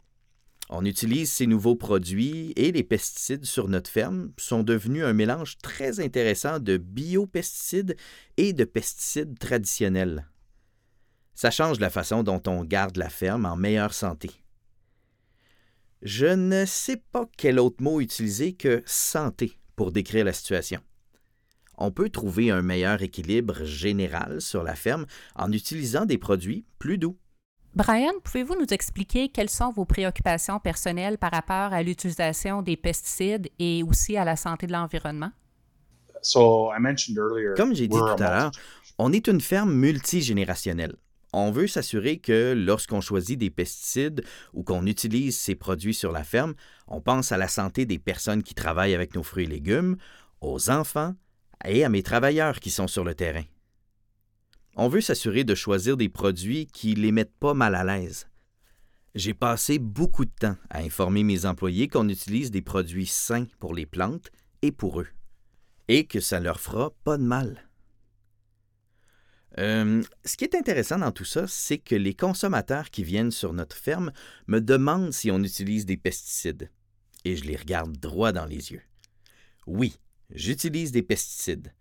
On 0.69 0.83
utilise 0.83 1.31
ces 1.31 1.47
nouveaux 1.47 1.77
produits 1.77 2.51
et 2.57 2.73
les 2.73 2.83
pesticides 2.83 3.45
sur 3.45 3.69
notre 3.69 3.89
ferme 3.89 4.33
sont 4.37 4.63
devenus 4.63 5.05
un 5.05 5.13
mélange 5.13 5.57
très 5.59 6.01
intéressant 6.01 6.59
de 6.59 6.75
biopesticides 6.75 7.95
et 8.35 8.51
de 8.51 8.65
pesticides 8.65 9.39
traditionnels. 9.39 10.27
Ça 11.35 11.51
change 11.51 11.79
la 11.79 11.89
façon 11.89 12.23
dont 12.23 12.41
on 12.47 12.65
garde 12.65 12.97
la 12.97 13.09
ferme 13.09 13.45
en 13.45 13.55
meilleure 13.55 13.93
santé. 13.93 14.31
Je 16.01 16.25
ne 16.25 16.65
sais 16.65 16.97
pas 17.11 17.29
quel 17.37 17.59
autre 17.59 17.81
mot 17.81 18.01
utiliser 18.01 18.53
que 18.53 18.83
santé 18.85 19.57
pour 19.75 19.91
décrire 19.91 20.25
la 20.25 20.33
situation. 20.33 20.81
on 21.79 21.91
peut 21.91 22.09
trouver 22.09 22.49
un 22.49 22.63
meilleur 22.63 23.03
équilibre 23.03 23.63
général 23.63 24.41
sur 24.41 24.63
la 24.63 24.75
ferme 24.75 25.05
en 25.35 25.51
utilisant 25.51 26.05
des 26.05 26.17
produits 26.17 26.65
plus 26.79 26.97
doux. 26.97 27.17
Brian, 27.77 28.13
pouvez-vous 28.23 28.55
nous 28.55 28.73
expliquer 28.73 29.29
quelles 29.29 29.51
sont 29.51 29.69
vos 29.69 29.85
préoccupations 29.85 30.59
personnelles 30.59 31.19
par 31.19 31.29
rapport 31.29 31.71
à 31.73 31.83
l'utilisation 31.83 32.63
des 32.63 32.75
pesticides 32.75 33.51
et 33.59 33.83
aussi 33.83 34.17
à 34.17 34.25
la 34.25 34.35
santé 34.35 34.65
de 34.65 34.71
l'environnement? 34.71 35.29
Comme 37.55 37.75
j'ai 37.75 37.87
dit 37.87 37.95
tout 37.95 38.23
à 38.23 38.31
l'heure, 38.31 38.51
on 38.97 39.13
est 39.13 39.27
une 39.27 39.41
ferme 39.41 39.71
multigénérationnelle. 39.71 40.95
On 41.33 41.51
veut 41.51 41.67
s'assurer 41.67 42.17
que 42.17 42.55
lorsqu'on 42.57 42.99
choisit 42.99 43.37
des 43.37 43.51
pesticides 43.51 44.25
ou 44.55 44.63
qu'on 44.63 44.87
utilise 44.87 45.37
ces 45.37 45.53
produits 45.53 45.93
sur 45.93 46.11
la 46.11 46.23
ferme, 46.23 46.55
on 46.87 46.99
pense 46.99 47.31
à 47.31 47.37
la 47.37 47.47
santé 47.47 47.85
des 47.85 47.99
personnes 47.99 48.41
qui 48.41 48.55
travaillent 48.55 48.95
avec 48.95 49.13
nos 49.13 49.21
fruits 49.21 49.43
et 49.43 49.47
légumes, 49.47 49.97
aux 50.41 50.71
enfants 50.71 51.13
et 51.63 51.85
à 51.85 51.89
mes 51.89 52.01
travailleurs 52.01 52.59
qui 52.59 52.71
sont 52.71 52.87
sur 52.87 53.03
le 53.03 53.13
terrain. 53.13 53.43
On 54.79 54.89
veut 54.89 55.01
s'assurer 55.01 55.43
de 55.43 55.55
choisir 55.55 55.97
des 55.97 56.07
produits 56.07 56.67
qui 56.67 56.93
les 56.93 57.11
mettent 57.11 57.35
pas 57.39 57.55
mal 57.55 57.73
à 57.73 57.83
l'aise. 57.83 58.27
J'ai 59.15 59.33
passé 59.33 59.79
beaucoup 59.79 60.23
de 60.23 60.31
temps 60.39 60.55
à 60.69 60.81
informer 60.81 61.23
mes 61.23 61.47
employés 61.47 61.87
qu'on 61.87 62.07
utilise 62.07 62.51
des 62.51 62.61
produits 62.61 63.07
sains 63.07 63.47
pour 63.59 63.73
les 63.73 63.87
plantes 63.87 64.29
et 64.61 64.71
pour 64.71 65.01
eux, 65.01 65.07
et 65.87 66.05
que 66.05 66.19
ça 66.19 66.39
leur 66.39 66.59
fera 66.59 66.91
pas 67.03 67.17
de 67.17 67.23
mal. 67.23 67.67
Euh, 69.57 70.03
ce 70.23 70.37
qui 70.37 70.43
est 70.43 70.53
intéressant 70.53 70.99
dans 70.99 71.11
tout 71.11 71.25
ça, 71.25 71.47
c'est 71.47 71.79
que 71.79 71.95
les 71.95 72.13
consommateurs 72.13 72.91
qui 72.91 73.03
viennent 73.03 73.31
sur 73.31 73.53
notre 73.53 73.75
ferme 73.75 74.11
me 74.45 74.59
demandent 74.59 75.11
si 75.11 75.31
on 75.31 75.41
utilise 75.41 75.87
des 75.87 75.97
pesticides, 75.97 76.69
et 77.25 77.35
je 77.35 77.45
les 77.45 77.55
regarde 77.55 77.97
droit 77.97 78.31
dans 78.31 78.45
les 78.45 78.71
yeux. 78.71 78.83
Oui, 79.65 79.97
j'utilise 80.29 80.91
des 80.91 81.01
pesticides, 81.01 81.73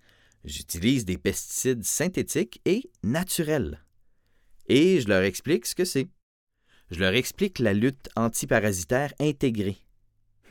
J'utilise 0.47 1.05
des 1.05 1.19
pesticides 1.19 1.83
synthétiques 1.83 2.61
et 2.65 2.89
naturels. 3.03 3.85
Et 4.69 5.01
je 5.01 5.09
leur 5.09 5.23
explique 5.23 5.67
ce 5.67 5.75
que 5.75 5.85
c'est. 5.85 6.09
Je 6.93 7.01
leur 7.01 7.15
explique 7.15 7.59
la 7.59 7.75
lutte 7.75 8.09
antiparasitaire 8.15 9.13
intégrée. 9.19 9.79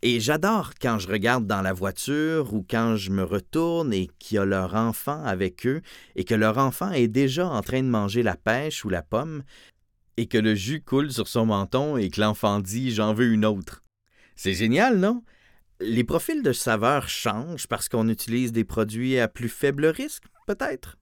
Et 0.02 0.20
j'adore 0.20 0.74
quand 0.82 1.00
je 1.00 1.08
regarde 1.08 1.48
dans 1.48 1.62
la 1.62 1.72
voiture 1.72 2.54
ou 2.54 2.66
quand 2.70 2.98
je 2.98 3.10
me 3.10 3.24
retourne 3.24 3.94
et 3.94 4.10
qu'il 4.20 4.36
y 4.36 4.38
a 4.38 4.44
leur 4.44 4.76
enfant 4.76 5.24
avec 5.24 5.66
eux 5.66 5.82
et 6.18 6.26
que 6.26 6.36
leur 6.36 6.58
enfant 6.58 6.92
est 6.92 7.08
déjà 7.08 7.48
en 7.48 7.62
train 7.62 7.82
de 7.82 7.88
manger 7.88 8.22
la 8.22 8.36
pêche 8.36 8.84
ou 8.84 8.90
la 8.90 9.02
pomme 9.02 9.44
et 10.18 10.28
que 10.28 10.38
le 10.38 10.56
jus 10.56 10.82
coule 10.82 11.14
sur 11.14 11.30
son 11.30 11.46
menton 11.46 11.96
et 11.96 12.10
que 12.10 12.20
l'enfant 12.20 12.60
dit 12.60 12.92
J'en 12.92 13.14
veux 13.14 13.32
une 13.32 13.46
autre. 13.46 13.82
C'est 14.36 14.54
génial, 14.54 15.00
non? 15.00 15.24
Les 15.82 16.06
profils 16.06 16.42
de 16.42 16.54
saveurs 16.54 17.10
changent 17.10 17.68
parce 17.68 17.90
qu'on 17.90 18.08
utilise 18.08 18.54
des 18.54 18.64
produits 18.64 19.20
à 19.20 19.28
plus 19.28 19.50
faible 19.50 19.88
risque, 19.88 20.24
peut-être? 20.48 20.98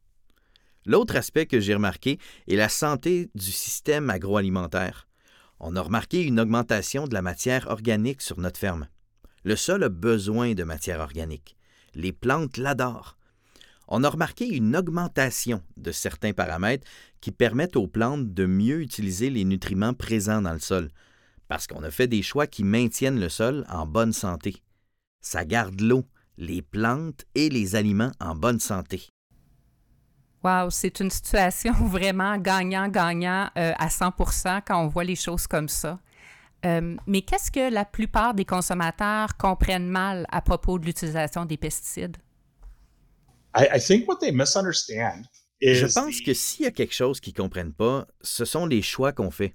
L'autre 0.88 1.16
aspect 1.16 1.46
que 1.46 1.60
j'ai 1.60 1.76
remarqué 1.76 2.18
est 2.48 2.56
la 2.56 2.70
santé 2.70 3.30
du 3.36 3.52
système 3.52 4.10
agroalimentaire. 4.10 5.08
On 5.60 5.76
a 5.76 5.82
remarqué 5.82 6.24
une 6.24 6.40
augmentation 6.40 7.08
de 7.08 7.14
la 7.14 7.22
matière 7.22 7.68
organique 7.68 8.24
sur 8.24 8.40
notre 8.40 8.60
ferme. 8.60 8.88
Le 9.44 9.56
sol 9.56 9.84
a 9.84 9.90
besoin 9.90 10.56
de 10.56 10.64
matière 10.64 11.02
organique. 11.02 11.56
Les 11.94 12.12
plantes 12.12 12.58
l'adorent. 12.58 13.18
On 13.88 14.04
a 14.04 14.10
remarqué 14.10 14.48
une 14.48 14.76
augmentation 14.76 15.62
de 15.78 15.92
certains 15.92 16.34
paramètres 16.34 16.88
qui 17.22 17.32
permettent 17.32 17.76
aux 17.76 17.88
plantes 17.88 18.34
de 18.34 18.48
mieux 18.48 18.82
utiliser 18.82 19.30
les 19.30 19.46
nutriments 19.46 19.94
présents 19.94 20.42
dans 20.42 20.54
le 20.54 20.60
sol, 20.60 20.90
parce 21.54 21.68
qu'on 21.68 21.84
a 21.84 21.92
fait 21.92 22.08
des 22.08 22.24
choix 22.24 22.48
qui 22.48 22.64
maintiennent 22.64 23.20
le 23.20 23.30
sol 23.30 23.64
en 23.70 23.86
bonne 23.86 24.12
santé. 24.12 24.64
Ça 25.22 25.46
garde 25.46 25.80
l'eau, 25.82 26.04
les 26.36 26.64
plantes 26.64 27.26
et 27.36 27.48
les 27.50 27.76
aliments 27.76 28.12
en 28.20 28.34
bonne 28.34 28.60
santé. 28.60 29.08
Wow, 30.44 30.72
c'est 30.72 31.00
une 31.00 31.12
situation 31.12 31.74
vraiment 31.88 32.40
gagnant-gagnant 32.40 33.52
euh, 33.56 33.72
à 33.78 33.88
100% 33.88 34.64
quand 34.66 34.84
on 34.84 34.88
voit 34.88 35.04
les 35.04 35.16
choses 35.16 35.46
comme 35.46 35.70
ça. 35.70 36.00
Euh, 36.66 36.96
mais 37.06 37.22
qu'est-ce 37.22 37.52
que 37.52 37.72
la 37.72 37.86
plupart 37.86 38.34
des 38.34 38.46
consommateurs 38.46 39.38
comprennent 39.38 39.90
mal 39.90 40.26
à 40.32 40.42
propos 40.42 40.80
de 40.80 40.88
l'utilisation 40.88 41.46
des 41.46 41.58
pesticides? 41.58 42.18
Je 45.62 45.86
pense 45.94 46.20
que 46.20 46.34
s'il 46.34 46.66
y 46.66 46.68
a 46.68 46.72
quelque 46.72 46.96
chose 46.96 47.20
qu'ils 47.20 47.34
ne 47.34 47.44
comprennent 47.44 47.74
pas, 47.74 48.08
ce 48.22 48.44
sont 48.44 48.66
les 48.66 48.82
choix 48.82 49.12
qu'on 49.12 49.30
fait. 49.30 49.54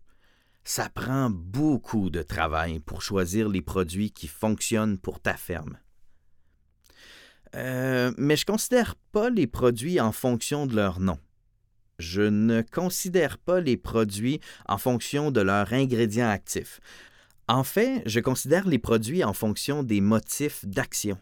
Ça 0.68 0.90
prend 0.90 1.30
beaucoup 1.30 2.10
de 2.10 2.20
travail 2.20 2.78
pour 2.78 3.00
choisir 3.00 3.48
les 3.48 3.62
produits 3.62 4.10
qui 4.10 4.28
fonctionnent 4.28 4.98
pour 4.98 5.18
ta 5.18 5.32
ferme. 5.32 5.78
Euh, 7.54 8.12
mais 8.18 8.36
je 8.36 8.42
ne 8.42 8.52
considère 8.52 8.94
pas 9.10 9.30
les 9.30 9.46
produits 9.46 9.98
en 9.98 10.12
fonction 10.12 10.66
de 10.66 10.76
leur 10.76 11.00
nom. 11.00 11.18
Je 11.98 12.20
ne 12.20 12.60
considère 12.60 13.38
pas 13.38 13.62
les 13.62 13.78
produits 13.78 14.40
en 14.66 14.76
fonction 14.76 15.30
de 15.30 15.40
leurs 15.40 15.72
ingrédients 15.72 16.28
actifs. 16.28 16.80
En 17.48 17.64
fait, 17.64 18.02
je 18.04 18.20
considère 18.20 18.68
les 18.68 18.78
produits 18.78 19.24
en 19.24 19.32
fonction 19.32 19.82
des 19.82 20.02
motifs 20.02 20.66
d'action. 20.66 21.16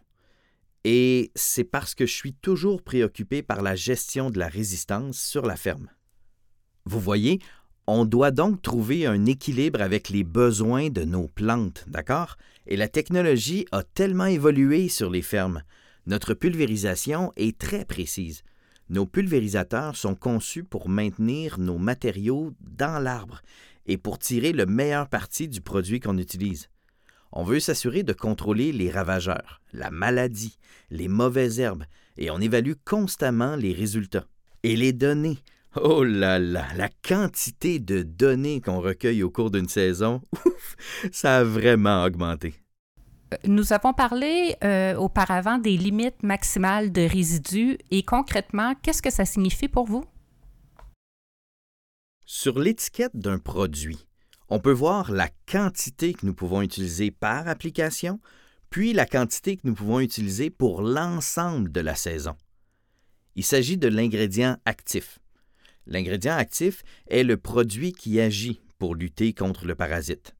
Et 0.82 1.30
c'est 1.36 1.62
parce 1.62 1.94
que 1.94 2.04
je 2.04 2.14
suis 2.14 2.34
toujours 2.34 2.82
préoccupé 2.82 3.44
par 3.44 3.62
la 3.62 3.76
gestion 3.76 4.28
de 4.28 4.40
la 4.40 4.48
résistance 4.48 5.20
sur 5.20 5.46
la 5.46 5.54
ferme. 5.54 5.88
Vous 6.84 7.00
voyez, 7.00 7.40
on 7.86 8.04
doit 8.04 8.32
donc 8.32 8.62
trouver 8.62 9.06
un 9.06 9.26
équilibre 9.26 9.80
avec 9.80 10.08
les 10.08 10.24
besoins 10.24 10.90
de 10.90 11.04
nos 11.04 11.28
plantes, 11.28 11.84
d'accord? 11.86 12.36
Et 12.66 12.76
la 12.76 12.88
technologie 12.88 13.66
a 13.70 13.82
tellement 13.84 14.26
évolué 14.26 14.88
sur 14.88 15.10
les 15.10 15.22
fermes. 15.22 15.62
Notre 16.06 16.34
pulvérisation 16.34 17.32
est 17.36 17.58
très 17.58 17.84
précise. 17.84 18.42
Nos 18.88 19.06
pulvérisateurs 19.06 19.96
sont 19.96 20.14
conçus 20.14 20.64
pour 20.64 20.88
maintenir 20.88 21.58
nos 21.58 21.78
matériaux 21.78 22.52
dans 22.60 23.02
l'arbre 23.02 23.42
et 23.86 23.98
pour 23.98 24.18
tirer 24.18 24.52
le 24.52 24.66
meilleur 24.66 25.08
parti 25.08 25.48
du 25.48 25.60
produit 25.60 26.00
qu'on 26.00 26.18
utilise. 26.18 26.68
On 27.32 27.44
veut 27.44 27.60
s'assurer 27.60 28.02
de 28.02 28.12
contrôler 28.12 28.72
les 28.72 28.90
ravageurs, 28.90 29.60
la 29.72 29.90
maladie, 29.90 30.58
les 30.90 31.08
mauvaises 31.08 31.60
herbes, 31.60 31.84
et 32.16 32.30
on 32.30 32.40
évalue 32.40 32.72
constamment 32.84 33.56
les 33.56 33.72
résultats. 33.72 34.26
Et 34.62 34.74
les 34.74 34.92
données, 34.92 35.38
Oh 35.82 36.04
là 36.04 36.38
là, 36.38 36.66
la 36.74 36.88
quantité 36.88 37.78
de 37.78 38.02
données 38.02 38.62
qu'on 38.62 38.80
recueille 38.80 39.22
au 39.22 39.30
cours 39.30 39.50
d'une 39.50 39.68
saison, 39.68 40.22
ouf, 40.46 40.76
ça 41.12 41.38
a 41.38 41.44
vraiment 41.44 42.04
augmenté. 42.04 42.54
Euh, 43.34 43.36
nous 43.44 43.72
avons 43.72 43.92
parlé 43.92 44.56
euh, 44.64 44.94
auparavant 44.94 45.58
des 45.58 45.76
limites 45.76 46.22
maximales 46.22 46.92
de 46.92 47.02
résidus 47.02 47.76
et 47.90 48.02
concrètement, 48.02 48.74
qu'est-ce 48.82 49.02
que 49.02 49.12
ça 49.12 49.26
signifie 49.26 49.68
pour 49.68 49.84
vous? 49.84 50.04
Sur 52.24 52.58
l'étiquette 52.58 53.16
d'un 53.16 53.38
produit, 53.38 54.06
on 54.48 54.60
peut 54.60 54.72
voir 54.72 55.12
la 55.12 55.28
quantité 55.50 56.14
que 56.14 56.24
nous 56.24 56.34
pouvons 56.34 56.62
utiliser 56.62 57.10
par 57.10 57.48
application, 57.48 58.18
puis 58.70 58.94
la 58.94 59.04
quantité 59.04 59.56
que 59.56 59.62
nous 59.64 59.74
pouvons 59.74 60.00
utiliser 60.00 60.48
pour 60.48 60.80
l'ensemble 60.80 61.70
de 61.70 61.80
la 61.80 61.94
saison. 61.94 62.34
Il 63.34 63.44
s'agit 63.44 63.76
de 63.76 63.88
l'ingrédient 63.88 64.56
actif. 64.64 65.18
L'ingrédient 65.86 66.36
actif 66.36 66.82
est 67.08 67.22
le 67.22 67.36
produit 67.36 67.92
qui 67.92 68.20
agit 68.20 68.60
pour 68.78 68.94
lutter 68.94 69.32
contre 69.32 69.66
le 69.66 69.74
parasite. 69.74 70.34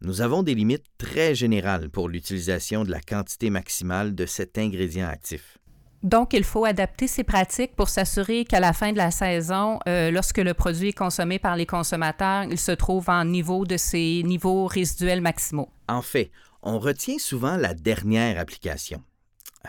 Nous 0.00 0.20
avons 0.20 0.42
des 0.42 0.54
limites 0.54 0.84
très 0.98 1.34
générales 1.34 1.88
pour 1.88 2.08
l'utilisation 2.08 2.84
de 2.84 2.90
la 2.90 3.00
quantité 3.00 3.48
maximale 3.48 4.14
de 4.14 4.26
cet 4.26 4.58
ingrédient 4.58 5.08
actif. 5.08 5.58
Donc, 6.02 6.34
il 6.34 6.44
faut 6.44 6.66
adapter 6.66 7.06
ces 7.06 7.24
pratiques 7.24 7.74
pour 7.74 7.88
s'assurer 7.88 8.44
qu'à 8.44 8.60
la 8.60 8.74
fin 8.74 8.92
de 8.92 8.98
la 8.98 9.10
saison, 9.10 9.78
euh, 9.88 10.10
lorsque 10.10 10.36
le 10.36 10.52
produit 10.52 10.88
est 10.88 10.92
consommé 10.92 11.38
par 11.38 11.56
les 11.56 11.64
consommateurs, 11.64 12.44
il 12.44 12.58
se 12.58 12.72
trouve 12.72 13.08
en 13.08 13.24
niveau 13.24 13.64
de 13.64 13.78
ses 13.78 14.22
niveaux 14.22 14.66
résiduels 14.66 15.22
maximaux. 15.22 15.70
En 15.88 16.02
fait, 16.02 16.30
on 16.62 16.78
retient 16.78 17.18
souvent 17.18 17.56
la 17.56 17.72
dernière 17.72 18.38
application. 18.38 19.02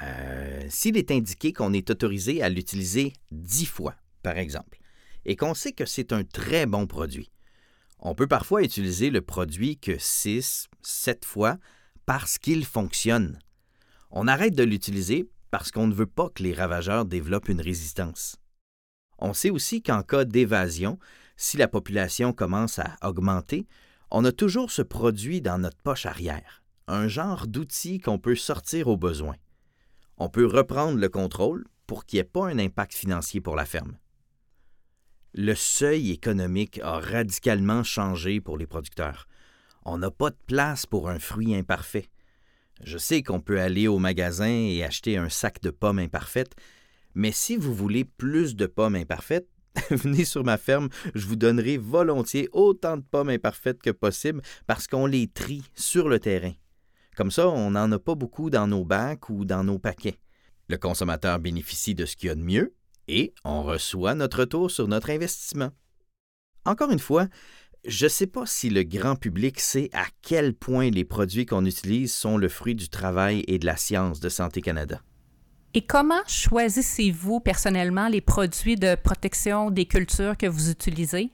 Euh, 0.04 0.66
s'il 0.68 0.98
est 0.98 1.12
indiqué 1.12 1.54
qu'on 1.54 1.72
est 1.72 1.90
autorisé 1.90 2.44
à 2.44 2.50
l'utiliser 2.50 3.14
dix 3.32 3.66
fois, 3.66 3.96
par 4.22 4.38
exemple, 4.38 4.78
et 5.26 5.36
qu'on 5.36 5.54
sait 5.54 5.72
que 5.72 5.86
c'est 5.86 6.14
un 6.14 6.24
très 6.24 6.66
bon 6.66 6.88
produit. 6.88 7.32
On 8.00 8.14
peut 8.14 8.28
parfois 8.28 8.64
utiliser 8.64 9.10
le 9.10 9.22
produit 9.22 9.78
que 9.78 9.98
6, 9.98 10.68
7 10.82 11.26
fois 11.26 11.58
parce 12.06 12.38
qu'il 12.38 12.66
fonctionne. 12.66 13.40
On 14.12 14.28
arrête 14.28 14.56
de 14.56 14.64
l'utiliser 14.64 15.28
parce 15.50 15.72
qu'on 15.72 15.88
ne 15.88 15.94
veut 15.94 16.06
pas 16.06 16.30
que 16.30 16.44
les 16.44 16.54
ravageurs 16.54 17.06
développent 17.06 17.50
une 17.50 17.62
résistance. 17.62 18.38
On 19.18 19.34
sait 19.34 19.50
aussi 19.50 19.82
qu'en 19.82 20.04
cas 20.04 20.26
d'évasion, 20.26 21.00
si 21.38 21.58
la 21.58 21.68
population 21.68 22.34
commence 22.34 22.80
à 22.80 22.98
augmenter, 23.02 23.66
on 24.12 24.24
a 24.26 24.32
toujours 24.32 24.72
ce 24.72 24.82
produit 24.82 25.42
dans 25.42 25.58
notre 25.58 25.78
poche 25.78 26.06
arrière, 26.06 26.64
un 26.88 27.08
genre 27.08 27.48
d'outil 27.48 28.00
qu'on 28.00 28.20
peut 28.20 28.36
sortir 28.36 28.88
au 28.88 28.98
besoin. 28.98 29.36
On 30.18 30.30
peut 30.30 30.46
reprendre 30.46 31.00
le 31.00 31.10
contrôle 31.10 31.66
pour 31.88 32.06
qu'il 32.06 32.18
n'y 32.18 32.22
ait 32.22 32.26
pas 32.26 32.48
un 32.48 32.60
impact 32.60 32.94
financier 32.94 33.42
pour 33.42 33.56
la 33.56 33.66
ferme 33.66 33.98
le 35.38 35.54
seuil 35.54 36.12
économique 36.12 36.80
a 36.82 36.98
radicalement 36.98 37.84
changé 37.84 38.40
pour 38.40 38.58
les 38.58 38.68
producteurs. 38.68 39.28
On 39.84 39.98
n'a 39.98 40.10
pas 40.10 40.30
de 40.30 40.38
place 40.48 40.86
pour 40.86 41.10
un 41.10 41.20
fruit 41.20 41.54
imparfait. 41.54 42.08
Je 42.82 42.98
sais 42.98 43.22
qu'on 43.22 43.42
peut 43.42 43.60
aller 43.60 43.90
au 43.90 44.00
magasin 44.00 44.48
et 44.50 44.82
acheter 44.84 45.18
un 45.18 45.28
sac 45.28 45.62
de 45.62 45.72
pommes 45.72 46.00
imparfaites, 46.00 46.56
Mais 47.16 47.32
si 47.32 47.58
vous 47.58 47.74
voulez 47.74 48.06
plus 48.06 48.56
de 48.56 48.66
pommes 48.66 48.96
imparfaites, 48.96 49.48
venez 49.90 50.24
sur 50.24 50.46
ma 50.46 50.58
ferme, 50.58 50.88
je 51.14 51.26
vous 51.28 51.36
donnerai 51.36 51.78
volontiers 51.78 52.48
autant 52.54 52.96
de 52.96 53.04
pommes 53.04 53.30
imparfaites 53.30 53.82
que 53.82 53.92
possible 53.92 54.42
parce 54.68 54.88
qu'on 54.88 55.06
les 55.06 55.28
trie 55.28 55.64
sur 55.76 56.08
le 56.08 56.20
terrain. 56.20 56.54
Comme 57.18 57.32
ça, 57.32 57.50
on 57.50 57.72
n'en 57.72 57.92
a 57.92 58.00
pas 58.00 58.16
beaucoup 58.16 58.50
dans 58.50 58.68
nos 58.68 58.86
bacs 58.86 59.30
ou 59.30 59.44
dans 59.44 59.66
nos 59.66 59.80
paquets. 59.80 60.20
Le 60.70 60.78
consommateur 60.78 61.40
bénéficie 61.40 61.96
de 61.96 62.06
ce 62.06 62.16
qu'il 62.16 62.28
y 62.28 62.32
a 62.32 62.36
de 62.36 62.42
mieux 62.42 62.74
et 63.08 63.34
on 63.44 63.64
reçoit 63.64 64.16
notre 64.16 64.40
retour 64.40 64.72
sur 64.72 64.88
notre 64.88 65.10
investissement. 65.10 65.72
Encore 66.66 66.92
une 66.92 67.00
fois, 67.00 67.28
je 67.86 68.06
ne 68.06 68.10
sais 68.10 68.28
pas 68.28 68.46
si 68.46 68.70
le 68.70 68.84
grand 68.84 69.16
public 69.16 69.60
sait 69.60 69.90
à 69.94 70.06
quel 70.22 70.54
point 70.54 70.90
les 70.90 71.06
produits 71.06 71.46
qu'on 71.46 71.66
utilise 71.66 72.14
sont 72.14 72.38
le 72.38 72.50
fruit 72.50 72.76
du 72.76 72.90
travail 72.90 73.44
et 73.48 73.60
de 73.60 73.66
la 73.66 73.78
science 73.78 74.20
de 74.20 74.30
Santé 74.30 74.62
Canada. 74.62 75.02
Et 75.76 75.86
comment 75.86 76.24
choisissez-vous 76.26 77.42
personnellement 77.42 78.08
les 78.08 78.22
produits 78.22 78.78
de 78.78 78.96
protection 78.96 79.70
des 79.70 79.86
cultures 79.86 80.38
que 80.38 80.48
vous 80.48 80.72
utilisez? 80.72 81.30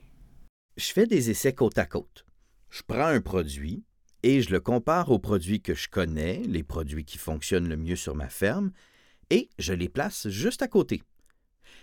Je 0.78 0.92
fais 0.92 1.06
des 1.06 1.30
essais 1.30 1.54
côte 1.54 1.78
à 1.78 1.86
côte. 1.86 2.26
Je 2.70 2.82
prends 2.86 3.06
un 3.06 3.22
produit 3.22 3.86
et 4.24 4.42
je 4.42 4.52
le 4.52 4.60
compare 4.60 5.12
aux 5.12 5.20
produits 5.20 5.62
que 5.62 5.74
je 5.74 5.90
connais, 5.90 6.42
les 6.48 6.64
produits 6.64 7.06
qui 7.06 7.18
fonctionnent 7.18 7.70
le 7.70 7.78
mieux 7.78 7.96
sur 7.96 8.16
ma 8.16 8.30
ferme, 8.30 8.72
et 9.30 9.50
je 9.58 9.74
les 9.74 9.90
place 9.90 10.28
juste 10.28 10.62
à 10.62 10.68
côté. 10.68 11.02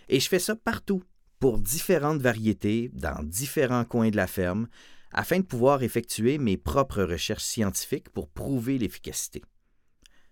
Et 0.08 0.20
je 0.20 0.28
fais 0.28 0.38
ça 0.38 0.56
partout, 0.56 1.02
pour 1.38 1.58
différentes 1.58 2.20
variétés, 2.20 2.90
dans 2.92 3.22
différents 3.22 3.84
coins 3.84 4.10
de 4.10 4.16
la 4.16 4.26
ferme, 4.26 4.68
afin 5.12 5.38
de 5.38 5.44
pouvoir 5.44 5.82
effectuer 5.82 6.38
mes 6.38 6.56
propres 6.56 7.02
recherches 7.02 7.44
scientifiques 7.44 8.10
pour 8.10 8.28
prouver 8.28 8.78
l'efficacité. 8.78 9.42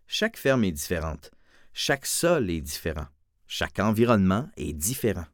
Chaque 0.06 0.37
ferme 0.37 0.64
est 0.64 0.73
différente. 0.73 1.30
Chaque 1.73 2.06
sol 2.06 2.50
est 2.50 2.61
différent. 2.61 3.06
Chaque 3.47 3.78
environnement 3.78 4.49
est 4.56 4.73
différent. 4.73 5.26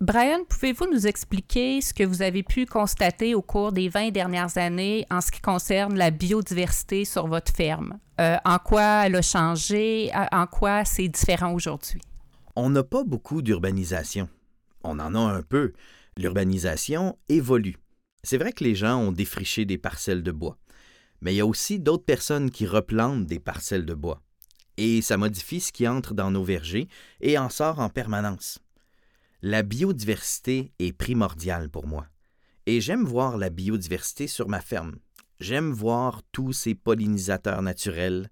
Brian, 0.00 0.44
pouvez-vous 0.46 0.90
nous 0.92 1.06
expliquer 1.06 1.80
ce 1.80 1.94
que 1.94 2.04
vous 2.04 2.20
avez 2.20 2.42
pu 2.42 2.66
constater 2.66 3.34
au 3.34 3.40
cours 3.40 3.72
des 3.72 3.88
20 3.88 4.10
dernières 4.10 4.58
années 4.58 5.06
en 5.10 5.22
ce 5.22 5.30
qui 5.30 5.40
concerne 5.40 5.96
la 5.96 6.10
biodiversité 6.10 7.06
sur 7.06 7.26
votre 7.26 7.52
ferme? 7.52 7.98
Euh, 8.20 8.36
en 8.44 8.58
quoi 8.58 9.06
elle 9.06 9.16
a 9.16 9.22
changé? 9.22 10.10
En 10.32 10.46
quoi 10.46 10.84
c'est 10.84 11.08
différent 11.08 11.54
aujourd'hui? 11.54 12.02
On 12.56 12.70
n'a 12.70 12.82
pas 12.82 13.04
beaucoup 13.04 13.42
d'urbanisation. 13.42 14.28
On 14.82 14.98
en 14.98 15.14
a 15.14 15.18
un 15.18 15.42
peu. 15.42 15.72
L'urbanisation 16.16 17.18
évolue. 17.28 17.76
C'est 18.22 18.38
vrai 18.38 18.52
que 18.52 18.64
les 18.64 18.74
gens 18.74 18.98
ont 18.98 19.12
défriché 19.12 19.64
des 19.64 19.78
parcelles 19.78 20.22
de 20.22 20.32
bois, 20.32 20.58
mais 21.20 21.34
il 21.34 21.36
y 21.36 21.40
a 21.40 21.46
aussi 21.46 21.78
d'autres 21.78 22.04
personnes 22.04 22.50
qui 22.50 22.66
replantent 22.66 23.26
des 23.26 23.38
parcelles 23.38 23.86
de 23.86 23.94
bois 23.94 24.22
et 24.76 25.02
ça 25.02 25.16
modifie 25.16 25.60
ce 25.60 25.72
qui 25.72 25.88
entre 25.88 26.14
dans 26.14 26.30
nos 26.30 26.44
vergers 26.44 26.88
et 27.20 27.38
en 27.38 27.48
sort 27.48 27.80
en 27.80 27.88
permanence. 27.88 28.58
La 29.42 29.62
biodiversité 29.62 30.72
est 30.78 30.92
primordiale 30.92 31.68
pour 31.68 31.86
moi, 31.86 32.06
et 32.66 32.80
j'aime 32.80 33.04
voir 33.04 33.36
la 33.36 33.50
biodiversité 33.50 34.26
sur 34.26 34.48
ma 34.48 34.60
ferme. 34.60 34.96
J'aime 35.40 35.72
voir 35.72 36.22
tous 36.32 36.52
ces 36.52 36.74
pollinisateurs 36.74 37.62
naturels. 37.62 38.30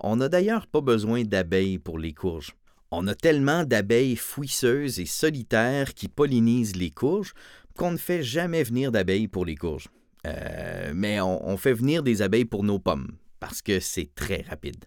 On 0.00 0.16
n'a 0.16 0.28
d'ailleurs 0.28 0.66
pas 0.66 0.82
besoin 0.82 1.24
d'abeilles 1.24 1.78
pour 1.78 1.98
les 1.98 2.12
courges. 2.12 2.54
On 2.96 3.08
a 3.08 3.14
tellement 3.16 3.64
d'abeilles 3.64 4.14
fouisseuses 4.14 5.00
et 5.00 5.06
solitaires 5.06 5.94
qui 5.94 6.06
pollinisent 6.06 6.76
les 6.76 6.90
courges 6.90 7.34
qu'on 7.76 7.90
ne 7.90 7.96
fait 7.96 8.22
jamais 8.22 8.62
venir 8.62 8.92
d'abeilles 8.92 9.26
pour 9.26 9.44
les 9.44 9.56
courges. 9.56 9.88
Euh, 10.26 10.92
mais 10.94 11.20
on, 11.20 11.44
on 11.46 11.56
fait 11.56 11.72
venir 11.72 12.04
des 12.04 12.22
abeilles 12.22 12.44
pour 12.44 12.62
nos 12.62 12.78
pommes, 12.78 13.16
parce 13.40 13.62
que 13.62 13.80
c'est 13.80 14.14
très 14.14 14.42
rapide. 14.42 14.84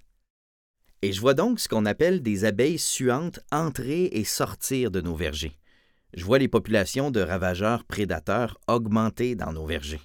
Et 1.01 1.11
je 1.11 1.19
vois 1.19 1.33
donc 1.33 1.59
ce 1.59 1.67
qu'on 1.67 1.85
appelle 1.85 2.21
des 2.21 2.45
abeilles 2.45 2.79
suantes 2.79 3.41
entrer 3.51 4.05
et 4.05 4.23
sortir 4.23 4.89
de 4.89 5.01
nos 5.01 5.15
vergers. 5.15 5.59
Je 6.13 6.23
vois 6.23 6.39
les 6.39 6.47
populations 6.47 7.11
de 7.11 7.19
ravageurs 7.19 7.83
prédateurs 7.83 8.57
augmenter 8.67 9.35
dans 9.35 9.51
nos 9.51 9.65
vergers. 9.65 10.01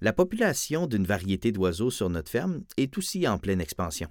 La 0.00 0.14
population 0.14 0.86
d'une 0.86 1.04
variété 1.04 1.52
d'oiseaux 1.52 1.90
sur 1.90 2.08
notre 2.08 2.30
ferme 2.30 2.64
est 2.78 2.96
aussi 2.96 3.28
en 3.28 3.38
pleine 3.38 3.60
expansion. 3.60 4.08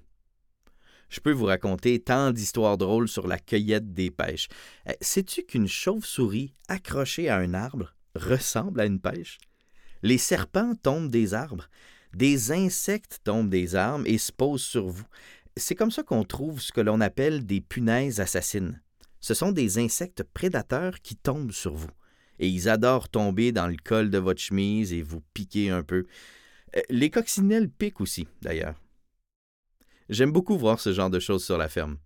Je 1.12 1.20
peux 1.20 1.34
vous 1.34 1.46
raconter 1.46 2.00
tant 2.00 2.32
d'histoires 2.32 2.78
drôles 2.78 3.10
sur 3.10 3.28
la 3.28 3.38
cueillette 3.38 3.94
des 3.94 4.10
pêches. 4.10 4.48
Eh, 4.88 4.94
sais-tu 5.02 5.44
qu'une 5.44 5.68
chauve-souris 5.68 6.56
accrochée 6.70 7.28
à 7.28 7.36
un 7.36 7.54
arbre 7.54 7.94
ressemble 8.16 8.80
à 8.80 8.86
une 8.86 9.02
pêche? 9.02 9.38
Les 10.04 10.18
serpents 10.18 10.74
tombent 10.74 11.12
des 11.12 11.34
arbres, 11.34 11.70
des 12.14 12.54
insectes 12.54 13.20
tombent 13.26 13.50
des 13.50 13.76
arbres 13.76 14.06
et 14.08 14.18
se 14.18 14.32
posent 14.32 14.64
sur 14.64 14.88
vous. 14.88 15.06
C'est 15.58 15.76
comme 15.76 15.92
ça 15.92 16.02
qu'on 16.02 16.24
trouve 16.24 16.62
ce 16.62 16.72
que 16.72 16.80
l'on 16.80 17.02
appelle 17.02 17.46
des 17.46 17.60
punaises 17.60 18.22
assassines. 18.22 18.82
Ce 19.20 19.34
sont 19.34 19.52
des 19.52 19.80
insectes 19.80 20.24
prédateurs 20.24 21.02
qui 21.02 21.18
tombent 21.18 21.52
sur 21.52 21.74
vous. 21.74 21.92
Et 22.40 22.48
ils 22.48 22.70
adorent 22.70 23.10
tomber 23.10 23.52
dans 23.52 23.68
le 23.68 23.76
col 23.84 24.12
de 24.12 24.18
votre 24.18 24.42
chemise 24.42 24.94
et 24.94 25.02
vous 25.02 25.22
piquer 25.34 25.72
un 25.72 25.84
peu. 25.84 26.06
Euh, 26.78 26.82
les 26.90 27.10
coccinelles 27.10 27.70
piquent 27.70 28.00
aussi, 28.00 28.30
d'ailleurs. 28.42 28.76
J'aime 30.12 30.34
beaucoup 30.34 30.58
voir 30.58 30.82
ce 30.82 30.92
genre 30.92 31.10
de 31.10 31.22
choses 31.22 31.46
sur 31.46 31.58
la 31.58 31.70
ferme. 31.70 31.98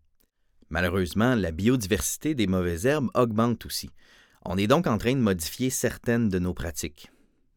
Malheureusement, 0.70 1.34
la 1.34 1.50
biodiversité 1.50 2.36
des 2.36 2.46
mauvaises 2.46 2.86
herbes 2.86 3.10
augmente 3.16 3.66
aussi. 3.66 3.90
On 4.46 4.60
est 4.60 4.68
donc 4.68 4.86
en 4.86 5.00
train 5.00 5.14
de 5.16 5.20
modifier 5.20 5.72
certaines 5.72 6.30
de 6.30 6.38
nos 6.38 6.54
pratiques. 6.54 7.10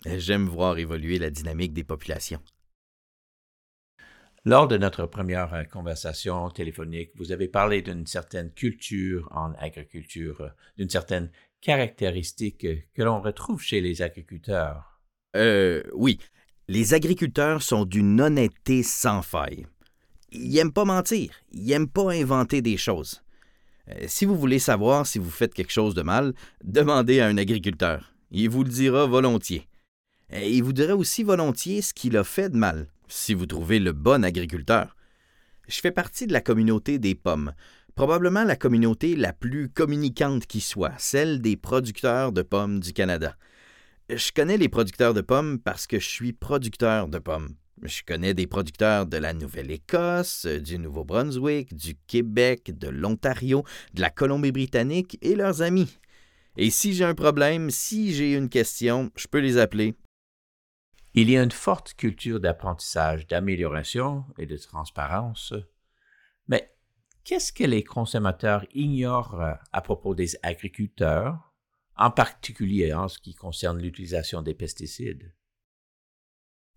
J'aime 0.07 0.49
voir 0.49 0.79
évoluer 0.79 1.19
la 1.19 1.29
dynamique 1.29 1.75
des 1.75 1.85
populations. 1.85 2.41
Lors 4.47 4.69
de 4.69 4.79
notre 4.79 5.05
première 5.05 5.53
euh, 5.53 5.65
conversation 5.65 6.49
téléphonique, 6.49 7.11
vous 7.17 7.33
avez 7.33 7.49
parlé 7.49 7.83
d'une 7.83 8.07
certaine 8.07 8.51
culture 8.51 9.29
en 9.33 9.53
agriculture, 9.59 10.41
euh, 10.41 10.49
d'une 10.79 10.89
certaine 10.89 11.31
caractéristique 11.61 12.67
que 12.95 13.03
l'on 13.03 13.21
retrouve 13.21 13.61
chez 13.61 13.83
les 13.83 14.01
agriculteurs. 14.01 15.03
Euh, 15.37 15.83
oui. 15.93 16.19
Les 16.69 16.95
agriculteurs 16.95 17.61
sont 17.61 17.85
d'une 17.85 18.19
honnêteté 18.19 18.83
sans 18.83 19.21
faille. 19.21 19.67
Ils 20.31 20.53
n'aiment 20.53 20.73
pas 20.73 20.85
mentir, 20.85 21.31
ils 21.53 21.67
n'aiment 21.67 21.89
pas 21.89 22.13
inventer 22.13 22.61
des 22.63 22.77
choses. 22.77 23.23
Euh, 23.91 24.05
si 24.07 24.25
vous 24.25 24.37
voulez 24.37 24.59
savoir 24.59 25.07
si 25.07 25.19
vous 25.19 25.31
faites 25.31 25.55
quelque 25.55 25.73
chose 25.73 25.95
de 25.95 26.03
mal, 26.03 26.35
demandez 26.63 27.21
à 27.21 27.27
un 27.27 27.39
agriculteur. 27.39 28.13
Il 28.31 28.51
vous 28.51 28.65
le 28.65 28.71
dira 28.71 29.07
volontiers. 29.07 29.67
Et 30.31 30.51
il 30.51 30.63
vous 30.63 30.75
dira 30.75 30.95
aussi 30.95 31.23
volontiers 31.23 31.81
ce 31.81 31.95
qu'il 31.95 32.17
a 32.17 32.25
fait 32.25 32.51
de 32.51 32.57
mal 32.57 32.89
si 33.09 33.33
vous 33.33 33.47
trouvez 33.47 33.79
le 33.79 33.93
bon 33.93 34.25
agriculteur. 34.25 34.95
Je 35.67 35.81
fais 35.81 35.91
partie 35.91 36.27
de 36.27 36.33
la 36.33 36.41
communauté 36.41 36.99
des 36.99 37.15
pommes, 37.15 37.53
probablement 37.95 38.45
la 38.45 38.57
communauté 38.57 39.17
la 39.17 39.33
plus 39.33 39.69
communicante 39.69 40.47
qui 40.47 40.61
soit, 40.61 40.93
celle 40.99 41.41
des 41.41 41.57
producteurs 41.57 42.33
de 42.33 42.43
pommes 42.43 42.81
du 42.81 42.93
Canada. 42.93 43.37
Je 44.11 44.31
connais 44.33 44.57
les 44.57 44.69
producteurs 44.69 45.15
de 45.15 45.21
pommes 45.21 45.59
parce 45.59 45.87
que 45.87 45.99
je 45.99 46.09
suis 46.09 46.33
producteur 46.33 47.09
de 47.09 47.19
pommes. 47.19 47.55
Je 47.83 48.03
connais 48.07 48.35
des 48.35 48.47
producteurs 48.47 49.07
de 49.07 49.17
la 49.17 49.33
Nouvelle-Écosse, 49.33 50.47
du 50.47 50.79
Nouveau-Brunswick, 50.79 51.75
du 51.75 51.95
Québec, 52.07 52.77
de 52.77 52.89
l'Ontario, 52.89 53.65
de 53.95 54.01
la 54.01 54.11
Colombie-Britannique 54.11 55.19
et 55.23 55.35
leurs 55.35 55.63
amis. 55.63 55.99
Et 56.57 56.71
si 56.71 56.93
j'ai 56.95 57.05
un 57.05 57.15
problème, 57.15 57.71
si 57.71 58.13
j'ai 58.13 58.35
une 58.35 58.49
question, 58.49 59.11
je 59.17 59.29
peux 59.29 59.39
les 59.39 59.59
appeler 59.59 59.95
il 61.15 61.31
y 61.31 61.37
a 61.37 61.43
une 61.43 61.51
forte 61.51 61.95
culture 61.95 62.39
d'apprentissage, 62.39 63.27
d'amélioration 63.27 64.25
et 64.39 64.47
de 64.47 64.57
transparence. 64.57 65.53
Mais 66.47 66.73
qu'est-ce 67.25 67.53
que 67.53 67.65
les 67.65 67.83
consommateurs 67.83 68.65
ignorent 68.73 69.41
euh, 69.41 69.55
à 69.73 69.81
propos 69.81 70.15
des 70.15 70.37
agriculteurs, 70.45 71.53
en 71.97 72.13
particulier 72.13 72.93
en 72.93 73.09
ce 73.09 73.19
qui 73.19 73.35
concerne 73.35 73.81
l'utilisation 73.81 74.43
des 74.43 74.55
pesticides? 74.55 75.35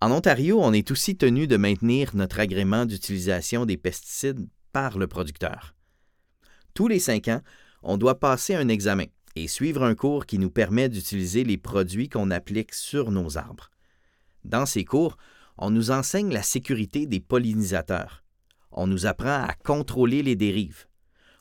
En 0.04 0.10
Ontario, 0.12 0.60
on 0.60 0.74
est 0.74 0.90
aussi 0.90 1.16
tenu 1.16 1.46
de 1.46 1.58
maintenir 1.58 2.16
notre 2.16 2.40
agrément 2.40 2.88
d'utilisation 2.88 3.68
des 3.68 3.78
pesticides 3.78 4.48
par 4.74 4.98
le 4.98 5.06
producteur. 5.06 5.76
Tous 6.74 6.88
les 6.88 6.98
cinq 6.98 7.28
ans, 7.28 7.42
on 7.84 7.98
doit 7.98 8.20
passer 8.20 8.56
un 8.56 8.68
examen 8.68 9.06
et 9.36 9.48
suivre 9.48 9.84
un 9.84 9.94
cours 9.94 10.26
qui 10.26 10.40
nous 10.40 10.50
permet 10.50 10.90
d'utiliser 10.90 11.44
les 11.44 11.60
produits 11.60 12.10
qu'on 12.10 12.32
applique 12.32 12.74
sur 12.74 13.12
nos 13.12 13.38
arbres. 13.38 13.70
Dans 14.44 14.66
ces 14.66 14.86
cours, 14.86 15.18
on 15.60 15.70
nous 15.70 15.92
enseigne 15.92 16.34
la 16.34 16.42
sécurité 16.42 17.06
des 17.06 17.20
pollinisateurs. 17.20 18.24
On 18.72 18.88
nous 18.88 19.06
apprend 19.06 19.44
à 19.44 19.54
contrôler 19.54 20.24
les 20.24 20.36
dérives. 20.36 20.88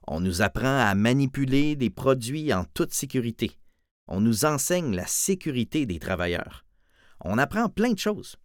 On 0.06 0.20
nous 0.20 0.42
apprend 0.42 0.80
à 0.80 0.94
manipuler 0.94 1.76
des 1.76 1.88
produits 1.88 2.52
en 2.52 2.66
toute 2.74 2.92
sécurité. 2.92 3.52
On 4.06 4.20
nous 4.20 4.44
enseigne 4.44 4.94
la 4.94 5.06
sécurité 5.06 5.86
des 5.86 5.98
travailleurs. 5.98 6.66
On 7.24 7.38
apprend 7.38 7.70
plein 7.70 7.92
de 7.92 7.98
choses. 7.98 8.36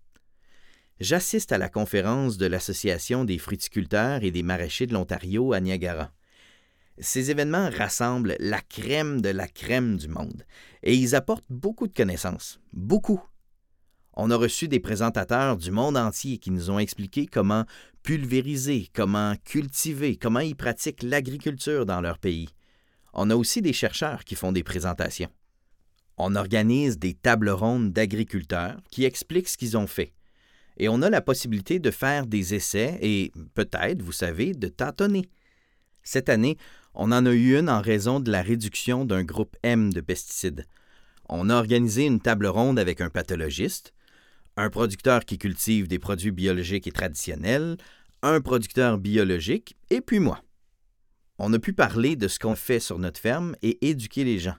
J'assiste 1.02 1.52
à 1.52 1.58
la 1.58 1.68
conférence 1.68 2.38
de 2.38 2.46
l'Association 2.46 3.26
des 3.26 3.38
fruticulteurs 3.38 4.24
et 4.24 4.32
des 4.32 4.44
maraîchers 4.44 4.88
de 4.88 4.94
l'Ontario 4.94 5.52
à 5.52 5.60
Niagara. 5.60 6.14
Ces 7.00 7.32
événements 7.32 7.70
rassemblent 7.70 8.38
la 8.40 8.62
crème 8.62 9.20
de 9.20 9.28
la 9.28 9.50
crème 9.50 9.98
du 9.98 10.08
monde 10.08 10.46
et 10.84 10.96
ils 10.96 11.14
apportent 11.14 11.46
beaucoup 11.50 11.88
de 11.88 11.94
connaissances, 11.94 12.62
beaucoup 12.72 13.22
On 14.14 14.32
a 14.32 14.38
reçu 14.38 14.70
des 14.70 14.80
présentateurs 14.80 15.58
du 15.58 15.70
monde 15.70 15.98
entier 15.98 16.38
qui 16.38 16.52
nous 16.52 16.70
ont 16.70 16.80
expliqué 16.80 17.26
comment 17.26 17.66
pulvériser, 18.02 18.88
comment 18.94 19.36
cultiver, 19.44 20.16
comment 20.16 20.40
ils 20.40 20.56
pratiquent 20.56 21.04
l'agriculture 21.04 21.86
dans 21.86 22.00
leur 22.00 22.20
pays. 22.20 22.48
On 23.12 23.30
a 23.30 23.36
aussi 23.36 23.62
des 23.62 23.74
chercheurs 23.74 24.24
qui 24.24 24.36
font 24.36 24.54
des 24.54 24.64
présentations. 24.64 25.32
On 26.18 26.38
organise 26.38 26.98
des 26.98 27.16
tables 27.16 27.50
rondes 27.50 27.92
d'agriculteurs 27.92 28.78
qui 28.90 29.04
expliquent 29.04 29.50
ce 29.50 29.58
qu'ils 29.58 29.76
ont 29.76 29.88
fait. 29.88 30.15
Et 30.78 30.90
on 30.90 31.02
a 31.02 31.10
la 31.10 31.22
possibilité 31.22 31.80
de 31.80 31.92
faire 31.92 32.28
des 32.28 32.54
essais 32.54 32.98
et 33.02 33.32
peut-être, 33.54 34.02
vous 34.02 34.12
savez, 34.12 34.54
de 34.54 34.68
tâtonner. 34.68 35.30
Cette 36.04 36.30
année, 36.30 36.58
on 36.94 37.12
en 37.12 37.26
a 37.26 37.32
eu 37.32 37.58
une 37.58 37.70
en 37.70 37.82
raison 37.82 38.20
de 38.20 38.32
la 38.32 38.42
réduction 38.42 39.06
d'un 39.06 39.24
groupe 39.24 39.56
M 39.64 39.94
de 39.94 40.02
pesticides. 40.02 40.66
On 41.28 41.50
a 41.50 41.56
organisé 41.56 42.06
une 42.06 42.22
table 42.22 42.48
ronde 42.48 42.78
avec 42.78 43.02
un 43.02 43.10
pathologiste, 43.10 43.94
un 44.58 44.70
producteur 44.70 45.26
qui 45.26 45.38
cultive 45.38 45.88
des 45.88 46.00
produits 46.00 46.32
biologiques 46.32 46.88
et 46.88 46.92
traditionnels, 46.92 47.78
un 48.22 48.42
producteur 48.42 48.98
biologique 48.98 49.76
et 49.90 50.02
puis 50.02 50.20
moi. 50.20 50.42
On 51.38 51.52
a 51.54 51.60
pu 51.60 51.74
parler 51.74 52.16
de 52.16 52.28
ce 52.28 52.40
qu'on 52.40 52.56
fait 52.56 52.80
sur 52.80 52.98
notre 52.98 53.20
ferme 53.20 53.56
et 53.62 53.86
éduquer 53.88 54.24
les 54.24 54.40
gens. 54.40 54.56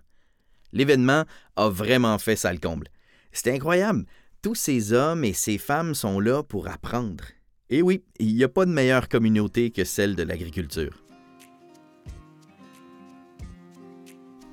L'événement 0.72 1.24
a 1.56 1.68
vraiment 1.68 2.18
fait 2.18 2.36
ça 2.36 2.52
le 2.52 2.58
comble. 2.58 2.88
C'était 3.32 3.52
incroyable. 3.52 4.04
Tous 4.42 4.54
ces 4.54 4.92
hommes 4.92 5.24
et 5.24 5.32
ces 5.32 5.58
femmes 5.58 5.94
sont 5.94 6.20
là 6.20 6.42
pour 6.42 6.68
apprendre. 6.68 7.24
Et 7.68 7.82
oui, 7.82 8.04
il 8.20 8.34
n'y 8.34 8.44
a 8.44 8.48
pas 8.48 8.64
de 8.64 8.70
meilleure 8.70 9.08
communauté 9.08 9.70
que 9.70 9.84
celle 9.84 10.14
de 10.14 10.22
l'agriculture. 10.22 11.02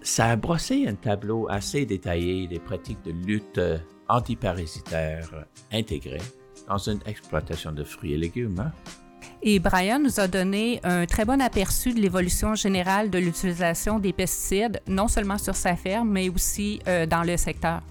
Ça 0.01 0.25
a 0.25 0.35
brossé 0.35 0.87
un 0.87 0.95
tableau 0.95 1.47
assez 1.49 1.85
détaillé 1.85 2.47
des 2.47 2.59
pratiques 2.59 3.03
de 3.05 3.11
lutte 3.11 3.61
antiparasitaire 4.09 5.45
intégrées 5.71 6.21
dans 6.67 6.77
une 6.77 6.99
exploitation 7.05 7.71
de 7.71 7.83
fruits 7.83 8.13
et 8.13 8.17
légumes. 8.17 8.59
Hein? 8.59 8.71
Et 9.41 9.59
Brian 9.59 9.99
nous 9.99 10.19
a 10.19 10.27
donné 10.27 10.79
un 10.83 11.05
très 11.05 11.25
bon 11.25 11.41
aperçu 11.41 11.93
de 11.93 11.99
l'évolution 11.99 12.55
générale 12.55 13.09
de 13.09 13.19
l'utilisation 13.19 13.99
des 13.99 14.13
pesticides, 14.13 14.81
non 14.87 15.07
seulement 15.07 15.37
sur 15.37 15.55
sa 15.55 15.75
ferme, 15.75 16.09
mais 16.09 16.29
aussi 16.29 16.79
euh, 16.87 17.05
dans 17.05 17.23
le 17.23 17.35
secteur. 17.37 17.81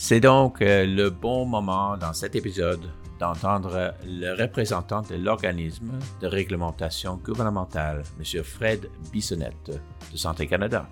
C'est 0.00 0.20
donc 0.20 0.62
euh, 0.62 0.86
le 0.86 1.10
bon 1.10 1.44
moment 1.44 1.96
dans 1.96 2.12
cet 2.12 2.36
épisode 2.36 2.88
d'entendre 3.18 3.94
le 4.06 4.32
représentant 4.40 5.02
de 5.02 5.16
l'organisme 5.16 5.98
de 6.20 6.28
réglementation 6.28 7.16
gouvernementale, 7.16 8.04
M. 8.16 8.44
Fred 8.44 8.88
Bissonnette 9.10 9.72
de 10.12 10.16
Santé 10.16 10.46
Canada, 10.46 10.88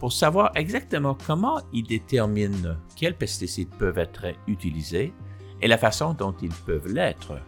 pour 0.00 0.12
savoir 0.12 0.50
exactement 0.56 1.16
comment 1.24 1.60
il 1.72 1.84
détermine 1.84 2.76
quels 2.96 3.16
pesticides 3.16 3.70
peuvent 3.78 3.98
être 3.98 4.26
utilisés 4.48 5.14
et 5.62 5.68
la 5.68 5.78
façon 5.78 6.12
dont 6.12 6.34
ils 6.42 6.52
peuvent 6.66 6.92
l'être 6.92 7.38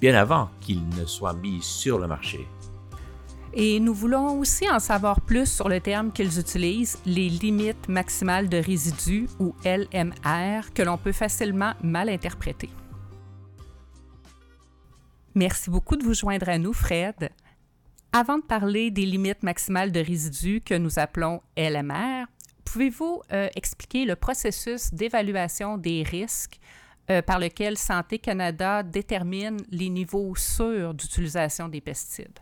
bien 0.00 0.14
avant 0.14 0.48
qu'ils 0.62 0.88
ne 0.88 1.04
soient 1.04 1.34
mis 1.34 1.60
sur 1.60 1.98
le 1.98 2.06
marché. 2.06 2.48
Et 3.56 3.78
nous 3.78 3.94
voulons 3.94 4.40
aussi 4.40 4.68
en 4.68 4.80
savoir 4.80 5.20
plus 5.20 5.46
sur 5.46 5.68
le 5.68 5.80
terme 5.80 6.10
qu'ils 6.10 6.40
utilisent, 6.40 6.98
les 7.06 7.28
limites 7.28 7.88
maximales 7.88 8.48
de 8.48 8.56
résidus 8.56 9.28
ou 9.38 9.54
LMR, 9.64 10.72
que 10.74 10.82
l'on 10.82 10.98
peut 10.98 11.12
facilement 11.12 11.74
mal 11.80 12.08
interpréter. 12.08 12.68
Merci 15.36 15.70
beaucoup 15.70 15.96
de 15.96 16.02
vous 16.02 16.14
joindre 16.14 16.48
à 16.48 16.58
nous, 16.58 16.72
Fred. 16.72 17.30
Avant 18.12 18.38
de 18.38 18.42
parler 18.42 18.90
des 18.90 19.06
limites 19.06 19.44
maximales 19.44 19.92
de 19.92 20.00
résidus 20.00 20.60
que 20.60 20.74
nous 20.74 20.98
appelons 20.98 21.40
LMR, 21.56 22.26
pouvez-vous 22.64 23.22
euh, 23.32 23.48
expliquer 23.54 24.04
le 24.04 24.16
processus 24.16 24.92
d'évaluation 24.92 25.78
des 25.78 26.02
risques 26.02 26.58
euh, 27.08 27.22
par 27.22 27.38
lequel 27.38 27.78
Santé 27.78 28.18
Canada 28.18 28.82
détermine 28.82 29.58
les 29.70 29.90
niveaux 29.90 30.34
sûrs 30.34 30.92
d'utilisation 30.94 31.68
des 31.68 31.80
pesticides? 31.80 32.40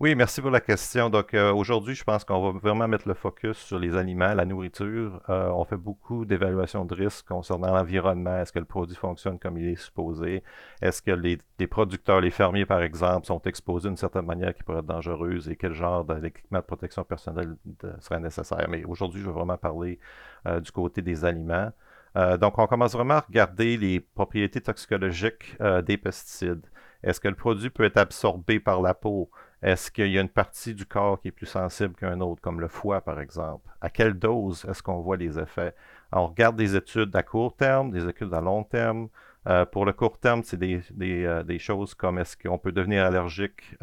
Oui, 0.00 0.14
merci 0.14 0.40
pour 0.40 0.50
la 0.50 0.60
question. 0.60 1.08
Donc 1.08 1.34
euh, 1.34 1.52
aujourd'hui, 1.52 1.94
je 1.94 2.02
pense 2.04 2.24
qu'on 2.24 2.52
va 2.52 2.58
vraiment 2.58 2.88
mettre 2.88 3.06
le 3.06 3.14
focus 3.14 3.56
sur 3.58 3.78
les 3.78 3.96
aliments, 3.96 4.34
la 4.34 4.44
nourriture. 4.44 5.20
Euh, 5.28 5.48
on 5.50 5.64
fait 5.64 5.76
beaucoup 5.76 6.24
d'évaluations 6.24 6.84
de 6.84 6.94
risques 6.94 7.26
concernant 7.26 7.72
l'environnement. 7.72 8.38
Est-ce 8.38 8.52
que 8.52 8.58
le 8.58 8.64
produit 8.64 8.96
fonctionne 8.96 9.38
comme 9.38 9.56
il 9.56 9.68
est 9.68 9.76
supposé? 9.80 10.42
Est-ce 10.82 11.00
que 11.00 11.12
les, 11.12 11.38
producteurs, 11.68 12.20
les 12.20 12.30
fermiers, 12.30 12.66
par 12.66 12.82
exemple, 12.82 13.26
sont 13.26 13.40
exposés 13.42 13.88
d'une 13.88 13.96
certaine 13.96 14.26
manière 14.26 14.54
qui 14.54 14.62
pourrait 14.62 14.80
être 14.80 14.86
dangereuse 14.86 15.48
et 15.48 15.56
quel 15.56 15.72
genre 15.72 16.04
d'équipement 16.04 16.58
de 16.58 16.64
protection 16.64 17.04
personnelle 17.04 17.56
serait 18.00 18.20
nécessaire? 18.20 18.66
Mais 18.68 18.84
aujourd'hui, 18.84 19.20
je 19.20 19.26
vais 19.26 19.32
vraiment 19.32 19.56
parler 19.56 19.98
du 20.44 20.72
côté 20.72 21.02
des 21.02 21.24
aliments. 21.24 21.70
Euh, 22.16 22.36
donc, 22.36 22.58
on 22.58 22.66
commence 22.66 22.92
vraiment 22.92 23.14
à 23.14 23.20
regarder 23.20 23.76
les 23.76 24.00
propriétés 24.00 24.60
toxicologiques 24.60 25.56
euh, 25.60 25.82
des 25.82 25.96
pesticides. 25.96 26.66
Est-ce 27.02 27.20
que 27.20 27.28
le 27.28 27.34
produit 27.34 27.70
peut 27.70 27.84
être 27.84 27.98
absorbé 27.98 28.60
par 28.60 28.80
la 28.80 28.94
peau? 28.94 29.30
Est-ce 29.64 29.90
qu'il 29.90 30.12
y 30.12 30.18
a 30.18 30.20
une 30.20 30.28
partie 30.28 30.74
du 30.74 30.84
corps 30.84 31.18
qui 31.20 31.28
est 31.28 31.32
plus 31.32 31.46
sensible 31.46 31.94
qu'un 31.94 32.20
autre, 32.20 32.40
comme 32.42 32.60
le 32.60 32.68
foie, 32.68 33.00
par 33.00 33.18
exemple? 33.18 33.68
À 33.80 33.88
quelle 33.88 34.14
dose 34.14 34.66
est-ce 34.68 34.82
qu'on 34.82 35.00
voit 35.00 35.16
les 35.16 35.38
effets? 35.38 35.74
on 36.12 36.28
regarde 36.28 36.54
des 36.54 36.76
études 36.76 37.16
à 37.16 37.24
court 37.24 37.56
terme, 37.56 37.90
des 37.90 38.06
études 38.08 38.32
à 38.34 38.40
long 38.40 38.62
terme. 38.62 39.08
Euh, 39.48 39.64
pour 39.64 39.84
le 39.84 39.92
court 39.92 40.18
terme, 40.18 40.42
c'est 40.44 40.56
des, 40.56 41.58
choses 41.58 41.94
comme 41.94 42.18
est-ce 42.18 42.36
qu'on 42.36 42.56
peut 42.56 42.70
devenir 42.72 43.04
allergique 43.04 43.74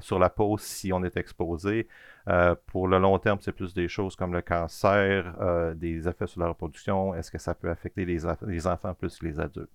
sur 0.00 0.18
la 0.18 0.30
peau 0.30 0.58
si 0.58 0.92
on 0.92 1.04
est 1.04 1.16
exposé. 1.16 1.86
Euh, 2.28 2.54
pour 2.66 2.88
le 2.88 2.98
long 2.98 3.18
terme, 3.18 3.38
c'est 3.40 3.52
plus 3.52 3.72
des 3.72 3.88
choses 3.88 4.14
comme 4.14 4.34
le 4.34 4.42
cancer, 4.42 5.34
euh, 5.40 5.72
des 5.74 6.08
effets 6.08 6.26
sur 6.26 6.40
la 6.40 6.48
reproduction. 6.48 7.14
Est-ce 7.14 7.30
que 7.30 7.38
ça 7.38 7.54
peut 7.54 7.70
affecter 7.70 8.04
les, 8.04 8.26
enfants 8.66 8.94
plus 8.94 9.18
que 9.18 9.26
les 9.26 9.40
adultes? 9.40 9.70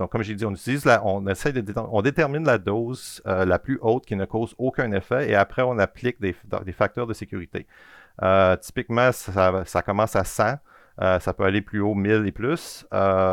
Donc, 0.00 0.10
comme 0.10 0.22
j'ai 0.22 0.34
dit, 0.34 0.44
on 0.46 0.52
utilise 0.52 0.88
on 1.04 1.26
essaie 1.28 1.52
de 1.52 1.62
on 1.76 2.02
détermine 2.02 2.44
la 2.44 2.58
dose 2.58 3.22
euh, 3.26 3.44
la 3.44 3.58
plus 3.58 3.78
haute 3.82 4.06
qui 4.06 4.16
ne 4.16 4.24
cause 4.24 4.54
aucun 4.58 4.90
effet 4.92 5.30
et 5.30 5.34
après 5.34 5.62
on 5.62 5.78
applique 5.78 6.20
des, 6.20 6.34
facteurs 6.72 7.06
de 7.06 7.12
sécurité. 7.12 7.66
typiquement, 8.60 9.12
ça, 9.12 9.82
commence 9.84 10.16
à 10.16 10.24
100. 10.24 10.54
ça 10.98 11.34
peut 11.34 11.44
aller 11.44 11.60
plus 11.60 11.80
haut, 11.80 11.94
1000 11.94 12.26
et 12.26 12.32
plus. 12.32 12.86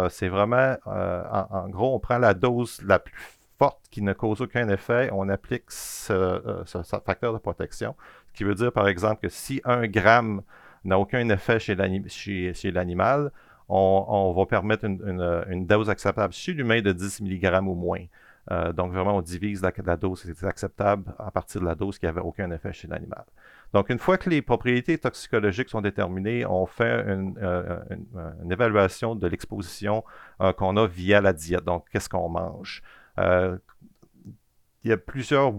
c'est 0.10 0.27
vraiment, 0.27 0.75
en, 0.86 1.69
gros, 1.69 1.95
on 1.95 1.99
prend 1.99 2.17
la 2.17 2.34
dose 2.34 2.82
la 2.84 2.99
plus 2.99 3.15
forte 3.58 3.80
qui 3.89 4.01
ne 4.01 4.13
cause 4.13 4.41
aucun 4.41 4.69
effet, 4.69 5.10
on 5.13 5.30
applique 5.30 5.71
ce 5.71 7.01
facteur 7.06 7.34
de 7.34 7.39
protection 7.39 7.95
qui 8.38 8.43
veut 8.43 8.56
dire, 8.56 8.71
par 8.71 8.88
exemple, 8.88 9.21
que 9.21 9.30
si 9.30 9.62
un 9.65 9.88
gramme 9.88 10.43
n'a 10.86 10.99
aucun 10.99 11.27
effet 11.30 11.60
chez 11.60 11.75
l'animal, 12.71 13.32
on, 13.69 14.34
va 14.36 14.45
permettre 14.45 14.86
une, 14.86 15.65
dose 15.65 15.89
acceptable 15.89 16.34
chez 16.34 16.53
l'humain 16.53 16.82
de 16.82 16.91
10 16.91 17.21
mg 17.21 17.62
ou 17.67 17.75
moins. 17.75 18.06
Euh, 18.49 18.71
donc, 18.71 18.93
vraiment, 18.93 19.17
on 19.17 19.21
divise 19.21 19.62
la, 19.62 19.97
dose 19.97 20.21
qui 20.21 20.30
est 20.30 20.43
acceptable 20.45 21.13
à 21.19 21.32
partir 21.32 21.60
de 21.60 21.65
la 21.65 21.75
dose 21.75 21.99
qui 21.99 22.06
n'avait 22.06 22.21
aucun 22.21 22.49
effet 22.51 22.71
chez 22.71 22.88
l'animal. 22.88 23.25
Donc, 23.73 23.89
une 23.89 23.99
fois 23.99 24.17
que 24.17 24.30
les 24.30 24.41
propriétés 24.41 24.97
toxicologiques 24.97 25.67
sont 25.67 25.82
déterminées, 25.82 26.45
on 26.45 26.65
fait 26.65 27.03
une, 27.08 27.38
euh, 27.41 27.80
évaluation 28.49 29.15
de 29.15 29.27
l'exposition 29.27 30.06
euh, 30.39 30.53
qu'on 30.53 30.77
a 30.77 30.88
via 30.88 31.19
la 31.19 31.34
diète. 31.34 31.65
Donc, 31.65 31.86
qu'est-ce 31.91 32.10
qu'on 32.10 32.30
mange? 32.30 32.82
il 34.84 34.91
y 34.91 34.93
a 34.93 34.97
plusieurs 34.97 35.51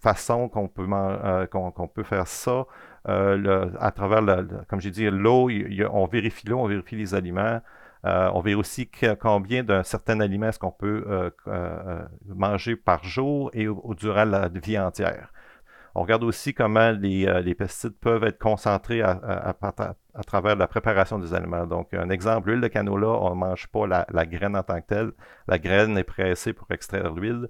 façon 0.00 0.48
qu'on 0.48 0.68
peut, 0.68 0.86
euh, 0.92 1.46
qu'on, 1.46 1.88
peut 1.88 2.04
faire 2.04 2.26
ça. 2.26 2.66
Euh, 3.08 3.70
à 3.78 3.90
travers, 3.92 4.22
comme 4.68 4.80
j'ai 4.80 4.90
dit, 4.90 5.08
l'eau, 5.10 5.48
on 5.90 6.06
vérifie 6.06 6.46
l'eau, 6.48 6.58
on 6.58 6.66
vérifie 6.66 6.96
les 6.96 7.14
aliments. 7.14 7.60
Euh, 8.04 8.30
on 8.34 8.40
vérifie 8.40 8.60
aussi 8.60 8.90
combien 9.20 9.64
d'un 9.64 9.82
certain 9.82 10.20
aliment 10.20 10.48
est-ce 10.48 10.58
qu'on 10.58 10.70
peut 10.70 11.32
manger 12.26 12.76
par 12.76 13.04
jour 13.04 13.50
et 13.54 13.66
durant 13.96 14.24
la 14.24 14.48
vie 14.48 14.78
entière. 14.78 15.32
On 15.98 16.02
regarde 16.02 16.24
aussi 16.24 16.52
comment 16.52 16.90
les, 16.90 17.54
pesticides 17.54 17.96
peuvent 17.98 18.24
être 18.24 18.38
concentrés 18.38 19.00
à, 19.00 19.54
travers 20.26 20.54
la 20.54 20.66
préparation 20.66 21.18
des 21.18 21.32
aliments. 21.32 21.66
Donc, 21.66 21.94
un 21.94 22.10
exemple, 22.10 22.50
l'huile 22.50 22.60
de 22.60 22.68
canola, 22.68 23.06
on 23.06 23.30
ne 23.30 23.34
mange 23.34 23.66
pas 23.68 23.86
la, 23.86 24.26
graine 24.26 24.56
en 24.56 24.62
tant 24.62 24.78
que 24.82 24.86
telle. 24.86 25.12
La 25.48 25.58
graine 25.58 25.96
est 25.96 26.04
pressée 26.04 26.52
pour 26.52 26.70
extraire 26.70 27.14
l'huile. 27.14 27.48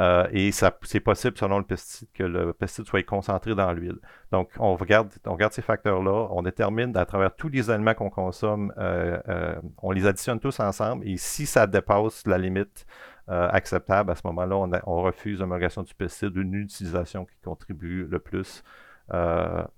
Euh, 0.00 0.26
et 0.30 0.52
c'est 0.52 1.00
possible, 1.00 1.36
selon 1.36 1.58
le 1.58 1.64
pesticide, 1.64 2.08
que 2.14 2.22
le 2.22 2.52
pesticide 2.52 2.86
soit 2.86 3.02
concentré 3.02 3.54
dans 3.54 3.72
l'huile. 3.72 3.98
Donc, 4.30 4.50
on 4.58 4.74
regarde, 4.76 5.12
on 5.26 5.32
regarde 5.32 5.52
ces 5.52 5.62
facteurs-là, 5.62 6.28
on 6.30 6.42
détermine 6.42 6.96
à 6.96 7.04
travers 7.04 7.34
tous 7.34 7.48
les 7.48 7.70
aliments 7.70 7.94
qu'on 7.94 8.10
consomme, 8.10 8.72
euh, 8.78 9.18
euh, 9.28 9.56
on 9.82 9.90
les 9.90 10.06
additionne 10.06 10.38
tous 10.38 10.60
ensemble, 10.60 11.06
et 11.06 11.16
si 11.16 11.46
ça 11.46 11.66
dépasse 11.66 12.26
la 12.26 12.38
limite 12.38 12.86
acceptable, 13.30 14.10
à 14.10 14.14
ce 14.14 14.22
moment-là, 14.24 14.56
on, 14.86 15.02
refuse 15.02 15.40
l'homologation 15.40 15.82
du 15.82 15.94
pesticide 15.94 16.34
une 16.34 16.54
utilisation 16.54 17.26
qui 17.26 17.36
contribue 17.44 18.06
le 18.06 18.18
plus 18.20 18.62
à, 19.10 19.68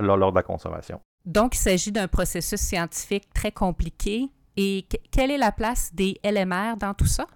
lors 0.00 0.30
de 0.30 0.36
la 0.36 0.42
consommation. 0.42 1.02
Donc, 1.26 1.54
il 1.54 1.58
s'agit 1.58 1.92
d'un 1.92 2.08
processus 2.08 2.60
scientifique 2.60 3.28
très 3.34 3.52
compliqué 3.52 4.30
et 4.56 4.86
quelle 5.10 5.30
est 5.30 5.38
la 5.38 5.52
place 5.52 5.94
des 5.94 6.20
LMR 6.24 6.76
dans 6.78 6.94
tout 6.94 7.06
ça? 7.06 7.26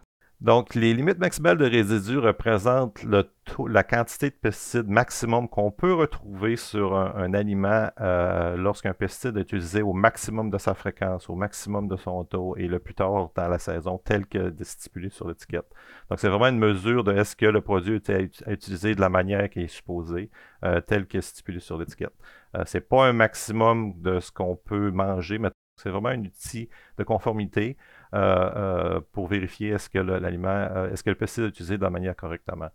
Donc, 0.41 0.77
les 0.77 0.95
limites 0.95 1.19
maximales 1.19 1.59
de 1.59 1.65
résidus 1.65 2.19
représentent 2.19 3.03
la 3.03 3.83
quantité 3.83 4.31
de 4.31 4.37
pesticides 4.37 4.87
maximum 4.87 5.49
qu'on 5.49 5.73
peut 5.73 5.93
retrouver 5.93 6.55
sur 6.55 6.97
un, 6.97 7.35
aliment 7.35 7.91
euh, 8.01 8.57
lorsqu'un 8.57 8.95
pesticide 8.95 9.37
est 9.37 9.41
utilisé 9.41 9.83
au 9.83 9.93
maximum 9.93 10.49
de 10.49 10.59
sa 10.59 10.75
fréquence, 10.75 11.29
au 11.29 11.35
maximum 11.35 11.89
de 11.89 11.97
son 11.97 12.23
taux 12.23 12.55
et 12.57 12.69
le 12.69 12.79
plus 12.79 12.95
tard 12.95 13.33
dans 13.35 13.49
la 13.49 13.59
saison, 13.59 13.99
tel 13.99 14.27
que 14.27 14.55
stipulé 14.63 15.09
sur 15.09 15.27
l'étiquette. 15.27 15.67
Donc, 16.09 16.21
c'est 16.21 16.29
vraiment 16.29 16.47
une 16.47 16.61
mesure 16.61 17.03
de 17.03 17.13
est-ce 17.15 17.35
que 17.35 17.47
le 17.47 17.61
produit 17.61 17.97
est 17.97 18.45
utilisé 18.47 18.95
de 18.95 19.01
la 19.01 19.09
manière 19.09 19.51
qui 19.51 19.63
est 19.63 19.67
supposée, 19.67 20.31
euh, 20.65 20.81
tel 20.81 21.09
que 21.09 21.21
stipulé 21.21 21.59
sur 21.59 21.79
l'étiquette. 21.79 22.15
Euh, 22.57 22.63
c'est 22.65 22.89
pas 22.89 23.07
un 23.07 23.13
maximum 23.13 24.01
de 24.01 24.21
ce 24.21 24.31
qu'on 24.31 24.55
peut 24.55 24.93
manger, 24.93 25.39
mais 25.39 25.51
c'est 25.79 25.91
vraiment 25.91 26.11
un 26.11 26.21
outil 26.21 26.69
de 26.99 27.05
conformité. 27.05 27.77
Euh, 28.15 28.51
euh, 28.57 29.01
pour 29.13 29.29
vérifier 29.29 29.71
est-ce 29.71 29.91
que 29.91 29.99
l'aliment, 29.99 30.49
euh, 30.49 30.91
est-ce 30.91 31.03
que 31.05 31.11
le 31.11 31.17
pesticide 31.17 31.45
est 31.45 31.49
utilisé 31.49 31.77
de 31.77 31.83
la 31.83 31.91
manière 31.91 32.17
correctement. 32.17 32.69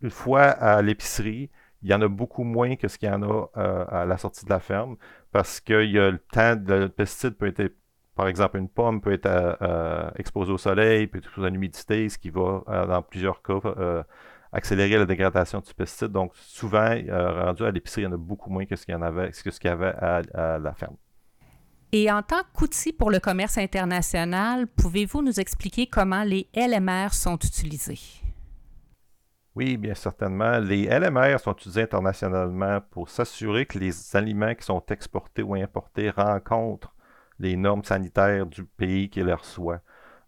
Une 0.00 0.10
fois 0.10 0.42
à 0.42 0.80
l'épicerie, 0.80 1.50
il 1.82 1.90
y 1.90 1.94
en 1.94 2.00
a 2.00 2.08
beaucoup 2.08 2.44
moins 2.44 2.76
que 2.76 2.88
ce 2.88 2.96
qu'il 2.98 3.08
y 3.08 3.12
en 3.12 3.22
a 3.22 3.48
à 3.90 4.04
la 4.06 4.16
sortie 4.16 4.44
de 4.44 4.50
la 4.50 4.60
ferme 4.60 4.96
parce 5.30 5.60
que 5.60 5.84
y 5.84 5.98
a 5.98 6.10
le 6.10 6.18
temps, 6.18 6.56
le 6.66 6.88
pesticide 6.88 7.36
peut 7.36 7.52
être, 7.56 7.74
par 8.14 8.28
exemple, 8.28 8.58
une 8.58 8.68
pomme 8.68 9.00
peut 9.00 9.12
être 9.12 9.28
exposée 10.16 10.52
au 10.52 10.58
soleil, 10.58 11.06
peut 11.06 11.18
être 11.18 11.30
sous 11.30 11.44
une 11.44 11.54
humidité, 11.54 12.08
ce 12.08 12.18
qui 12.18 12.30
va, 12.30 12.62
dans 12.88 13.02
plusieurs 13.02 13.42
cas, 13.42 13.60
accélérer 14.52 14.98
la 14.98 15.06
dégradation 15.06 15.60
du 15.60 15.74
pesticide. 15.74 16.08
Donc, 16.08 16.32
souvent, 16.36 16.96
rendu 17.08 17.64
à 17.64 17.70
l'épicerie, 17.70 18.02
il 18.02 18.04
y 18.04 18.08
en 18.08 18.12
a 18.12 18.16
beaucoup 18.16 18.50
moins 18.50 18.66
que 18.66 18.76
ce 18.76 18.84
qu'il 18.84 18.94
y 18.94 18.96
en 18.96 19.02
avait, 19.02 19.30
que 19.30 19.50
ce 19.50 19.60
qu'il 19.60 19.70
y 19.70 19.72
avait 19.72 19.94
à 19.94 20.58
la 20.58 20.74
ferme. 20.74 20.96
Et 21.92 22.10
en 22.10 22.22
tant 22.22 22.42
qu'outil 22.52 22.92
pour 22.92 23.10
le 23.10 23.18
commerce 23.18 23.56
international, 23.56 24.66
pouvez-vous 24.66 25.22
nous 25.22 25.40
expliquer 25.40 25.86
comment 25.86 26.22
les 26.22 26.46
LMR 26.54 27.12
sont 27.12 27.36
utilisés? 27.36 27.98
Oui, 29.54 29.76
bien 29.76 29.94
certainement. 29.94 30.58
Les 30.58 30.84
LMR 30.86 31.40
sont 31.40 31.52
utilisés 31.52 31.82
internationalement 31.82 32.80
pour 32.90 33.08
s'assurer 33.08 33.66
que 33.66 33.78
les 33.78 34.14
aliments 34.14 34.54
qui 34.54 34.64
sont 34.64 34.84
exportés 34.90 35.42
ou 35.42 35.54
importés 35.54 36.10
rencontrent 36.10 36.94
les 37.40 37.56
normes 37.56 37.84
sanitaires 37.84 38.46
du 38.46 38.64
pays 38.64 39.08
qui 39.08 39.22
les 39.22 39.32
reçoit. 39.32 39.80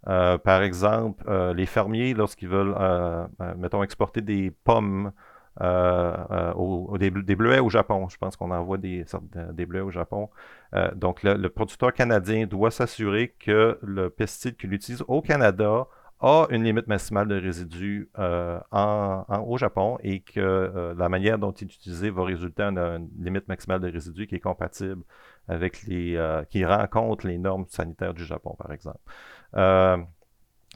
Euh, 0.09 0.39
par 0.39 0.63
exemple, 0.63 1.23
euh, 1.29 1.53
les 1.53 1.67
fermiers, 1.67 2.15
lorsqu'ils 2.15 2.49
veulent, 2.49 2.75
euh, 2.79 3.27
mettons, 3.59 3.83
exporter 3.83 4.23
des 4.23 4.51
pommes 4.51 5.13
euh, 5.61 6.53
euh, 6.55 6.99
des, 6.99 7.11
bleuets 7.11 7.59
au 7.59 7.71
Japon. 7.71 8.09
Je 8.09 8.17
pense 8.17 8.37
qu'on 8.37 8.51
envoie 8.51 8.79
des, 8.79 9.05
des 9.53 9.67
bleuets 9.67 9.83
au 9.83 9.91
Japon. 9.91 10.31
Euh, 10.75 10.91
donc, 10.95 11.23
le, 11.23 11.49
producteur 11.49 11.93
canadien 11.93 12.47
doit 12.47 12.71
s'assurer 12.71 13.35
que 13.39 13.79
le 13.83 14.11
pesticide 14.11 14.57
qu'il 14.57 14.73
utilise 14.73 15.05
au 15.09 15.21
Canada 15.23 15.87
a 16.21 16.47
une 16.51 16.65
limite 16.65 16.87
maximale 16.87 17.29
de 17.29 17.41
résidus 17.41 18.11
en, 18.17 19.25
au 19.47 19.57
Japon 19.57 19.97
et 20.03 20.21
que 20.21 20.95
la 20.97 21.09
manière 21.09 21.39
dont 21.39 21.53
il 21.53 21.69
est 21.69 21.75
utilisé 21.75 22.11
va 22.11 22.25
résulter 22.25 22.63
en 22.63 22.77
une 22.77 23.09
limite 23.19 23.49
maximale 23.49 23.81
de 23.81 23.91
résidus 23.91 24.27
qui 24.27 24.35
est 24.35 24.41
compatible 24.41 25.03
avec 25.49 25.83
les. 25.85 26.45
qui 26.51 26.65
rencontre 26.65 27.27
les 27.27 27.39
normes 27.39 27.65
sanitaires 27.69 28.13
du 28.13 28.25
Japon, 28.25 28.55
par 28.59 28.71
exemple. 28.71 29.01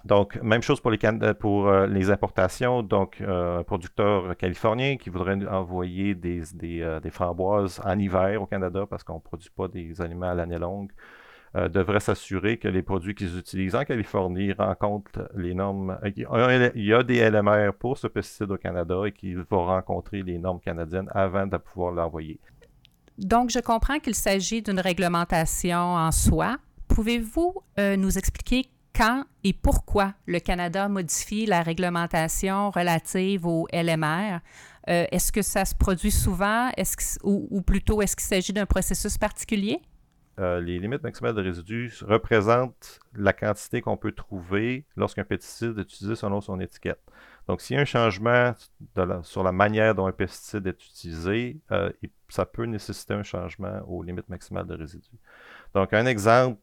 Donc, 0.04 0.38
même 0.42 0.62
chose 0.62 0.80
pour 0.80 0.90
les, 0.90 0.98
euh, 1.02 1.86
les 1.86 2.10
importations. 2.10 2.82
Donc, 2.82 3.20
euh, 3.20 3.60
un 3.60 3.62
producteur 3.62 4.36
californien 4.36 4.96
qui 4.96 5.08
voudrait 5.08 5.46
envoyer 5.46 6.14
des, 6.14 6.42
euh, 6.82 7.00
framboises 7.10 7.80
en 7.82 7.98
hiver 7.98 8.42
au 8.42 8.46
Canada 8.46 8.84
parce 8.88 9.02
qu'on 9.02 9.14
ne 9.14 9.20
produit 9.20 9.50
pas 9.56 9.68
des 9.68 10.00
aliments 10.02 10.30
à 10.30 10.34
l'année 10.34 10.58
longue, 10.58 10.90
devrait 11.70 12.00
s'assurer 12.00 12.56
que 12.56 12.66
les 12.66 12.82
produits 12.82 13.14
qu'ils 13.14 13.38
utilisent 13.38 13.76
en 13.76 13.84
Californie 13.84 14.52
rencontrent 14.52 15.30
les 15.36 15.54
normes. 15.54 15.96
Il 16.04 16.84
y 16.84 16.92
a 16.92 17.04
des 17.04 17.30
LMR 17.30 17.72
pour 17.78 17.96
ce 17.96 18.08
pesticide 18.08 18.50
au 18.50 18.56
Canada 18.56 19.02
et 19.06 19.12
qu'il 19.12 19.38
va 19.38 19.56
rencontrer 19.58 20.24
les 20.24 20.36
normes 20.36 20.58
canadiennes 20.58 21.08
avant 21.12 21.46
de 21.46 21.56
pouvoir 21.56 21.92
l'envoyer. 21.92 22.40
Donc, 23.18 23.50
je 23.50 23.60
comprends 23.60 24.00
qu'il 24.00 24.16
s'agit 24.16 24.62
d'une 24.62 24.80
réglementation 24.80 25.78
en 25.78 26.10
soi. 26.10 26.56
Pouvez-vous 26.88 27.54
nous 27.78 28.18
expliquer 28.18 28.66
quand 28.94 29.24
et 29.42 29.52
pourquoi 29.52 30.14
le 30.26 30.38
Canada 30.38 30.88
modifie 30.88 31.46
la 31.46 31.62
réglementation 31.62 32.70
relative 32.70 33.46
au 33.46 33.66
LMR. 33.72 34.40
Euh, 34.88 35.06
est-ce 35.10 35.32
que 35.32 35.42
ça 35.42 35.64
se 35.64 35.74
produit 35.74 36.10
souvent? 36.10 36.70
Ou, 37.22 37.62
plutôt 37.62 38.02
est-ce 38.02 38.16
qu'il 38.16 38.26
s'agit 38.26 38.52
d'un 38.52 38.66
processus 38.66 39.18
particulier? 39.18 39.80
Euh, 40.40 40.60
les 40.60 40.80
limites 40.80 41.02
maximales 41.04 41.34
de 41.34 41.42
résidus 41.42 42.02
représentent 42.02 42.98
la 43.14 43.32
quantité 43.32 43.80
qu'on 43.80 43.96
peut 43.96 44.10
trouver 44.10 44.84
lorsqu'un 44.96 45.22
pesticide 45.22 45.78
est 45.78 45.82
utilisé 45.82 46.16
selon 46.16 46.40
son 46.40 46.58
étiquette. 46.58 47.00
Donc, 47.46 47.60
s'il 47.60 47.76
y 47.76 47.78
a 47.78 47.82
un 47.82 47.84
changement 47.84 48.52
sur 49.22 49.44
la 49.44 49.52
manière 49.52 49.94
dont 49.94 50.06
un 50.06 50.12
pesticide 50.12 50.66
est 50.66 50.84
utilisé, 50.84 51.60
euh, 51.70 51.92
ça 52.28 52.46
peut 52.46 52.64
nécessiter 52.64 53.14
un 53.14 53.22
changement 53.22 53.80
aux 53.86 54.02
limites 54.02 54.28
maximales 54.28 54.66
de 54.66 54.74
résidus. 54.74 55.18
Donc, 55.74 55.92
un 55.92 56.06
exemple, 56.06 56.60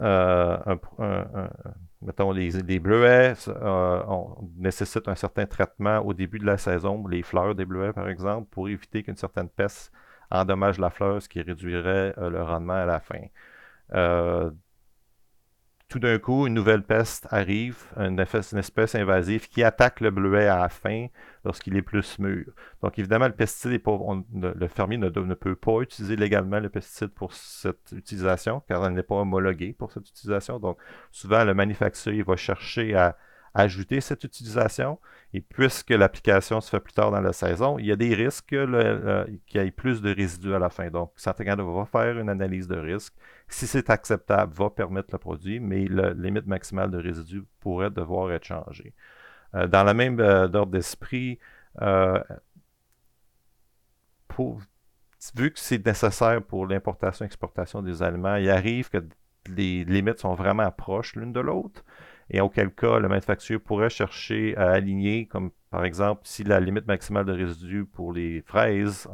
euh, 0.00 0.58
mettons, 2.00 2.32
les, 2.32 2.78
bleuets 2.78 3.34
euh, 3.48 4.02
nécessitent 4.56 5.08
un 5.08 5.14
certain 5.14 5.46
traitement 5.46 5.98
au 5.98 6.14
début 6.14 6.38
de 6.38 6.46
la 6.46 6.58
saison, 6.58 7.06
les 7.06 7.22
fleurs 7.22 7.54
des 7.54 7.64
bleuets 7.64 7.92
par 7.92 8.08
exemple, 8.08 8.48
pour 8.50 8.68
éviter 8.68 9.02
qu'une 9.02 9.16
certaine 9.16 9.48
peste 9.48 9.92
endommage 10.30 10.78
la 10.78 10.90
fleur, 10.90 11.22
ce 11.22 11.28
qui 11.28 11.42
réduirait 11.42 12.14
euh, 12.18 12.30
le 12.30 12.42
rendement 12.42 12.74
à 12.74 12.86
la 12.86 13.00
fin 13.00 13.20
tout 15.92 15.98
d'un 15.98 16.18
coup, 16.18 16.46
une 16.46 16.54
nouvelle 16.54 16.82
peste 16.82 17.26
arrive, 17.30 17.76
une, 17.98 18.18
espèce 18.18 18.94
invasive 18.94 19.46
qui 19.50 19.62
attaque 19.62 20.00
le 20.00 20.10
bleuet 20.10 20.48
à 20.48 20.56
la 20.56 20.70
fin 20.70 21.08
lorsqu'il 21.44 21.76
est 21.76 21.82
plus 21.82 22.18
mûr. 22.18 22.46
Donc, 22.82 22.98
évidemment, 22.98 23.26
le 23.26 23.34
pesticide, 23.34 23.82
le 24.32 24.68
fermier 24.68 24.96
ne, 24.96 25.34
peut 25.34 25.54
pas 25.54 25.80
utiliser 25.82 26.16
légalement 26.16 26.60
le 26.60 26.70
pesticide 26.70 27.08
pour 27.08 27.34
cette 27.34 27.92
utilisation, 27.94 28.62
car 28.66 28.88
il 28.88 28.94
n'est 28.94 29.02
pas 29.02 29.16
homologué 29.16 29.74
pour 29.78 29.92
cette 29.92 30.08
utilisation. 30.08 30.58
Donc, 30.58 30.78
souvent, 31.10 31.44
le 31.44 31.52
manufacturier 31.52 32.22
va 32.22 32.36
chercher 32.36 32.94
à 32.94 33.18
ajouter 33.54 34.00
cette 34.00 34.24
utilisation. 34.24 34.98
Et 35.34 35.40
puisque 35.40 35.90
l'application 35.90 36.60
se 36.60 36.70
fait 36.70 36.80
plus 36.80 36.92
tard 36.92 37.10
dans 37.10 37.20
la 37.20 37.32
saison, 37.32 37.78
il 37.78 37.86
y 37.86 37.92
a 37.92 37.96
des 37.96 38.14
risques 38.14 38.48
qu'il 38.48 39.38
y 39.54 39.58
ait 39.58 39.70
plus 39.70 40.02
de 40.02 40.14
résidus 40.14 40.54
à 40.54 40.58
la 40.58 40.70
fin. 40.70 40.90
Donc, 40.90 41.12
Santé 41.16 41.44
Canada 41.44 41.62
va 41.62 41.86
faire 41.86 42.18
une 42.18 42.28
analyse 42.28 42.68
de 42.68 42.76
risque. 42.76 43.14
Si 43.48 43.66
c'est 43.66 43.90
acceptable, 43.90 44.52
va 44.54 44.70
permettre 44.70 45.08
le 45.12 45.18
produit, 45.18 45.60
mais 45.60 45.86
la 45.86 46.12
limite 46.12 46.46
maximale 46.46 46.90
de 46.90 46.98
résidus 46.98 47.44
pourrait 47.60 47.90
devoir 47.90 48.32
être 48.32 48.44
changée. 48.44 48.94
Euh, 49.54 49.66
dans 49.66 49.84
la 49.84 49.94
même 49.94 50.18
euh, 50.20 50.44
ordre 50.52 50.72
d'esprit, 50.72 51.38
euh, 51.80 52.22
vu 55.34 55.50
que 55.52 55.58
c'est 55.58 55.84
nécessaire 55.84 56.42
pour 56.42 56.66
l'importation-exportation 56.66 57.82
des 57.82 58.02
aliments, 58.02 58.36
il 58.36 58.50
arrive 58.50 58.88
que 58.90 58.98
les 59.48 59.84
limites 59.84 60.20
sont 60.20 60.34
vraiment 60.34 60.70
proches 60.70 61.16
l'une 61.16 61.32
de 61.32 61.40
l'autre 61.40 61.84
et 62.32 62.40
auquel 62.40 62.70
cas 62.70 62.98
le 62.98 63.08
manufacturier 63.08 63.58
pourrait 63.58 63.90
chercher 63.90 64.56
à 64.56 64.70
aligner, 64.70 65.26
comme 65.26 65.50
par 65.70 65.84
exemple 65.84 66.22
si 66.24 66.44
la 66.44 66.60
limite 66.60 66.86
maximale 66.86 67.26
de 67.26 67.32
résidus 67.32 67.84
pour 67.84 68.12
les 68.12 68.42
fraises 68.42 69.08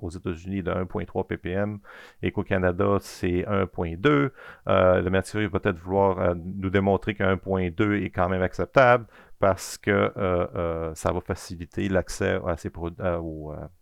aux 0.00 0.10
États-Unis 0.10 0.58
est 0.58 0.62
de 0.62 0.70
1.3 0.70 1.26
ppm 1.26 1.78
et 2.22 2.32
qu'au 2.32 2.42
Canada 2.42 2.96
c'est 3.00 3.42
1.2, 3.42 4.06
euh, 4.06 4.30
le 4.96 5.02
manufacturier 5.04 5.48
va 5.48 5.60
peut-être 5.60 5.78
vouloir 5.78 6.18
euh, 6.18 6.34
nous 6.34 6.70
démontrer 6.70 7.14
qu'un 7.14 7.36
1.2 7.36 8.02
est 8.04 8.10
quand 8.10 8.28
même 8.28 8.42
acceptable 8.42 9.06
parce 9.38 9.76
que 9.76 10.12
euh, 10.16 10.94
ça 10.94 11.12
va 11.12 11.20
faciliter 11.20 11.88
l'accès 11.88 12.38
à 12.46 12.56
ces 12.56 12.70
produits, 12.70 12.96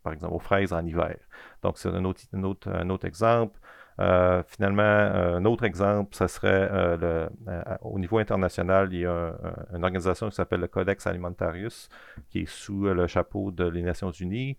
par 0.03 0.13
exemple 0.13 0.35
aux 0.35 0.39
fraises 0.39 0.73
en 0.73 0.85
hiver. 0.85 1.17
Donc 1.63 1.79
c'est 1.79 1.91
un 1.91 2.05
autre 2.05 3.05
exemple. 3.05 3.59
Euh, 4.01 4.43
finalement, 4.47 4.83
un 4.83 5.45
autre 5.45 5.65
exemple, 5.65 6.15
ce 6.15 6.27
serait 6.27 6.69
euh, 6.73 7.29
euh, 7.49 7.63
au 7.83 7.99
niveau 7.99 8.19
international, 8.19 8.89
il 8.93 9.01
y 9.01 9.07
a 9.07 9.35
une 9.75 9.85
organisation 9.85 10.31
qui 10.31 10.37
s'appelle 10.37 10.61
le 10.61 10.69
Codex 10.69 11.07
Alimentarius, 11.07 11.89
qui 12.31 12.41
est 12.41 12.49
sous 12.49 12.85
le 12.85 13.07
chapeau 13.07 13.51
de 13.51 13.65
les 13.65 13.83
Nations 13.83 14.11
Unies, 14.11 14.57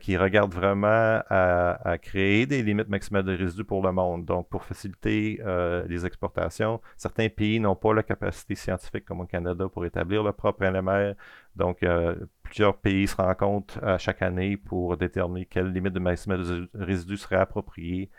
qui 0.00 0.16
regarde 0.16 0.52
vraiment 0.52 1.22
à, 1.30 1.96
créer 2.02 2.44
des 2.44 2.62
limites 2.62 2.88
maximales 2.88 3.24
de 3.24 3.36
résidus 3.36 3.64
pour 3.64 3.82
le 3.82 3.92
monde. 3.92 4.24
Donc, 4.24 4.48
pour 4.48 4.64
faciliter 4.64 5.40
les 5.88 6.06
exportations, 6.06 6.80
certains 6.96 7.28
pays 7.28 7.60
n'ont 7.60 7.76
pas 7.76 7.94
la 7.94 8.02
capacité 8.02 8.54
scientifique 8.54 9.04
comme 9.04 9.20
au 9.20 9.26
Canada 9.26 9.68
pour 9.68 9.84
établir 9.84 10.22
leur 10.22 10.34
propre 10.34 10.64
LMR. 10.64 11.14
Donc, 11.56 11.84
plusieurs 12.42 12.76
pays 12.78 13.06
se 13.06 13.16
rencontrent 13.16 13.78
chaque 13.98 14.22
année 14.22 14.56
pour 14.56 14.96
déterminer 14.96 15.46
quelle 15.46 15.72
limite 15.72 15.92
de 15.92 16.00
maximale 16.00 16.42
de 16.42 16.68
résidus 16.74 17.18
serait 17.18 17.36
appropriée 17.36 18.10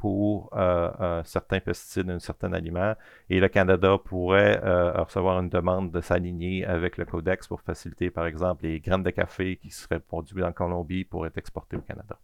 pour 0.00 0.48
euh, 0.56 0.90
euh, 0.98 1.22
certains 1.26 1.60
pesticides, 1.60 2.08
un 2.08 2.18
certain 2.18 2.54
aliment, 2.54 2.94
et 3.28 3.38
le 3.38 3.48
Canada 3.48 3.98
pourrait 4.02 4.58
euh, 4.64 4.92
recevoir 5.02 5.38
une 5.40 5.50
demande 5.50 5.90
de 5.92 6.00
s'aligner 6.00 6.64
avec 6.64 6.96
le 6.96 7.04
Codex 7.04 7.46
pour 7.46 7.60
faciliter, 7.60 8.10
par 8.10 8.24
exemple, 8.24 8.64
les 8.64 8.80
graines 8.80 9.02
de 9.02 9.10
café 9.10 9.56
qui 9.56 9.68
seraient 9.68 10.00
produites 10.00 10.42
en 10.42 10.52
Colombie 10.52 11.04
pour 11.04 11.26
être 11.26 11.36
exportées 11.36 11.76
au 11.76 11.82
Canada. 11.82 12.18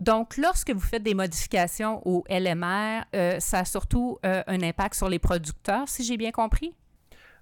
Donc, 0.00 0.36
lorsque 0.36 0.72
vous 0.72 0.80
faites 0.80 1.04
des 1.04 1.14
modifications 1.14 2.02
au 2.04 2.24
LMR, 2.28 3.04
ça 3.38 3.60
a 3.60 3.64
surtout 3.64 4.18
un 4.22 4.62
impact 4.62 4.96
sur 4.96 5.08
les 5.08 5.20
producteurs, 5.20 5.88
si 5.88 6.02
j'ai 6.02 6.16
bien 6.16 6.32
compris? 6.32 6.74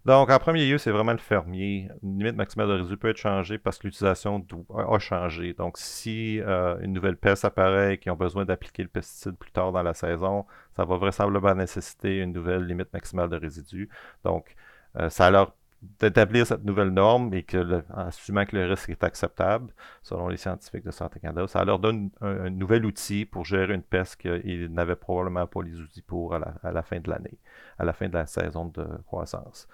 Donc, 0.05 0.31
en 0.31 0.39
premier 0.39 0.67
lieu, 0.67 0.79
c'est 0.79 0.91
vraiment 0.91 1.13
le 1.13 1.19
fermier. 1.19 1.89
Une 2.03 2.19
limite 2.19 2.37
maximale 2.37 2.69
de 2.69 2.73
résidus 2.75 2.97
peut 2.97 3.11
être 3.11 3.19
changée 3.19 3.59
parce 3.59 3.79
que 3.79 3.87
l'utilisation 3.87 4.45
a 4.75 4.99
changé. 4.99 5.53
Donc, 5.55 5.77
si 5.77 6.41
euh, 6.41 6.79
une 6.81 6.93
nouvelle 6.93 7.17
peste 7.17 7.45
apparaît 7.45 7.95
et 7.95 7.99
qu'ils 7.99 8.13
ont 8.13 8.17
besoin 8.17 8.45
d'appliquer 8.45 8.83
le 8.83 8.89
pesticide 8.89 9.37
plus 9.37 9.51
tard 9.51 9.73
dans 9.73 9.83
la 9.83 9.95
saison, 9.95 10.47
ça 10.77 10.85
va 10.85 10.97
vraisemblablement 10.97 11.55
nécessiter 11.55 12.19
une 12.19 12.33
nouvelle 12.33 12.65
limite 12.65 12.93
maximale 12.93 13.29
de 13.29 13.37
résidus. 13.37 13.89
Donc, 14.25 14.55
euh, 14.97 15.11
ça 15.11 15.31
leur 15.31 15.55
d'établir 15.83 16.47
cette 16.47 16.65
nouvelle 16.65 16.91
norme 16.91 17.33
et 17.35 17.43
que, 17.45 17.83
assumant 17.95 18.45
que 18.45 18.57
le 18.57 18.67
risque 18.67 18.91
est 18.91 19.05
acceptable, 19.05 19.73
selon 20.03 20.29
les 20.29 20.37
scientifiques 20.37 20.85
de 20.85 20.91
Santé 20.91 21.21
Canada, 21.21 21.47
ça 21.47 21.65
leur 21.65 21.79
donne 21.79 22.11
un, 22.21 22.51
nouvel 22.51 22.85
outil 22.85 23.25
pour 23.25 23.45
gérer 23.45 23.75
une 23.75 23.83
peste 23.83 24.17
qu'ils 24.17 24.73
n'avaient 24.73 24.97
probablement 24.97 25.47
pas 25.47 25.63
les 25.63 25.79
outils 25.81 26.03
pour 26.03 26.35
à 26.35 26.73
la, 26.73 26.83
fin 26.83 26.99
de 26.99 27.09
l'année, 27.09 27.39
à 27.79 27.85
la 27.85 27.93
fin 27.93 28.09
de 28.09 28.15
la 28.15 28.27
saison 28.27 28.67
de 28.67 28.87
croissance. 29.07 29.69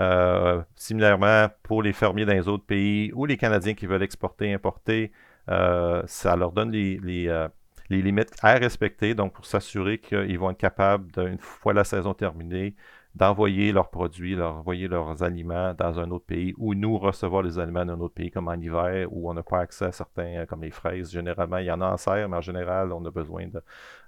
Euh, 0.00 0.62
similairement, 0.76 1.48
pour 1.62 1.82
les 1.82 1.92
fermiers 1.92 2.24
dans 2.24 2.32
les 2.32 2.48
autres 2.48 2.64
pays 2.64 3.12
ou 3.14 3.26
les 3.26 3.36
Canadiens 3.36 3.74
qui 3.74 3.86
veulent 3.86 4.02
exporter, 4.02 4.52
importer, 4.52 5.12
euh, 5.50 6.02
ça 6.06 6.36
leur 6.36 6.52
donne 6.52 6.70
les, 6.70 6.98
les, 6.98 7.28
euh, 7.28 7.48
les, 7.90 8.00
limites 8.00 8.32
à 8.40 8.54
respecter, 8.54 9.14
donc 9.14 9.32
pour 9.34 9.44
s'assurer 9.44 9.98
qu'ils 9.98 10.38
vont 10.38 10.50
être 10.50 10.58
capables, 10.58 11.10
une 11.18 11.38
fois 11.38 11.74
la 11.74 11.84
saison 11.84 12.14
terminée, 12.14 12.76
d'envoyer 13.14 13.72
leurs 13.72 13.90
produits, 13.90 14.36
d'envoyer 14.36 14.88
leurs 14.88 15.22
aliments 15.22 15.74
dans 15.74 15.98
un 15.98 16.10
autre 16.10 16.26
pays 16.26 16.54
ou 16.58 16.74
nous 16.74 16.96
recevoir 16.96 17.42
les 17.42 17.58
aliments 17.58 17.84
d'un 17.84 17.98
autre 18.00 18.14
pays 18.14 18.30
comme 18.30 18.48
en 18.48 18.54
hiver 18.54 19.08
où 19.10 19.28
on 19.28 19.34
n'a 19.34 19.42
pas 19.42 19.60
accès 19.60 19.86
à 19.86 19.92
certains, 19.92 20.38
euh, 20.38 20.46
comme 20.46 20.62
les 20.62 20.70
fraises. 20.70 21.10
Généralement, 21.10 21.58
il 21.58 21.66
y 21.66 21.72
en 21.72 21.80
a 21.80 21.92
en 21.92 21.96
serre, 21.96 22.28
mais 22.28 22.36
en 22.36 22.40
général, 22.40 22.92
on 22.92 23.04
a 23.04 23.10
besoin 23.10 23.48
de, 23.48 23.60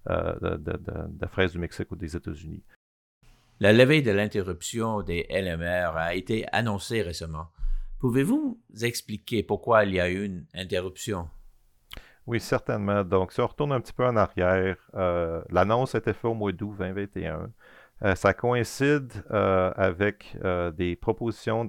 euh, 0.08 1.26
fraises 1.28 1.52
du 1.52 1.58
Mexique 1.58 1.90
ou 1.90 1.96
des 1.96 2.16
États-Unis. 2.16 2.62
La 3.60 3.72
levée 3.72 4.02
de 4.02 4.10
l'interruption 4.10 5.02
des 5.02 5.26
LMR 5.30 5.96
a 5.96 6.14
été 6.14 6.46
annoncée 6.52 7.02
récemment. 7.02 7.48
Pouvez-vous 8.00 8.60
expliquer 8.80 9.42
pourquoi 9.42 9.84
il 9.84 9.94
y 9.94 10.00
a 10.00 10.08
eu 10.08 10.24
une 10.24 10.46
interruption? 10.54 11.28
Oui, 12.26 12.40
certainement. 12.40 13.04
Donc, 13.04 13.32
si 13.32 13.40
on 13.40 13.46
retourne 13.46 13.72
un 13.72 13.80
petit 13.80 13.92
peu 13.92 14.06
en 14.06 14.16
arrière, 14.16 14.76
euh, 14.94 15.42
l'annonce 15.50 15.94
a 15.94 15.98
été 15.98 16.12
faite 16.12 16.24
au 16.24 16.34
mois 16.34 16.52
d'août 16.52 16.74
2021. 16.78 17.50
Euh, 18.04 18.14
ça 18.16 18.34
coïncide 18.34 19.12
euh, 19.30 19.72
avec 19.76 20.36
euh, 20.44 20.72
des 20.72 20.96
propositions 20.96 21.68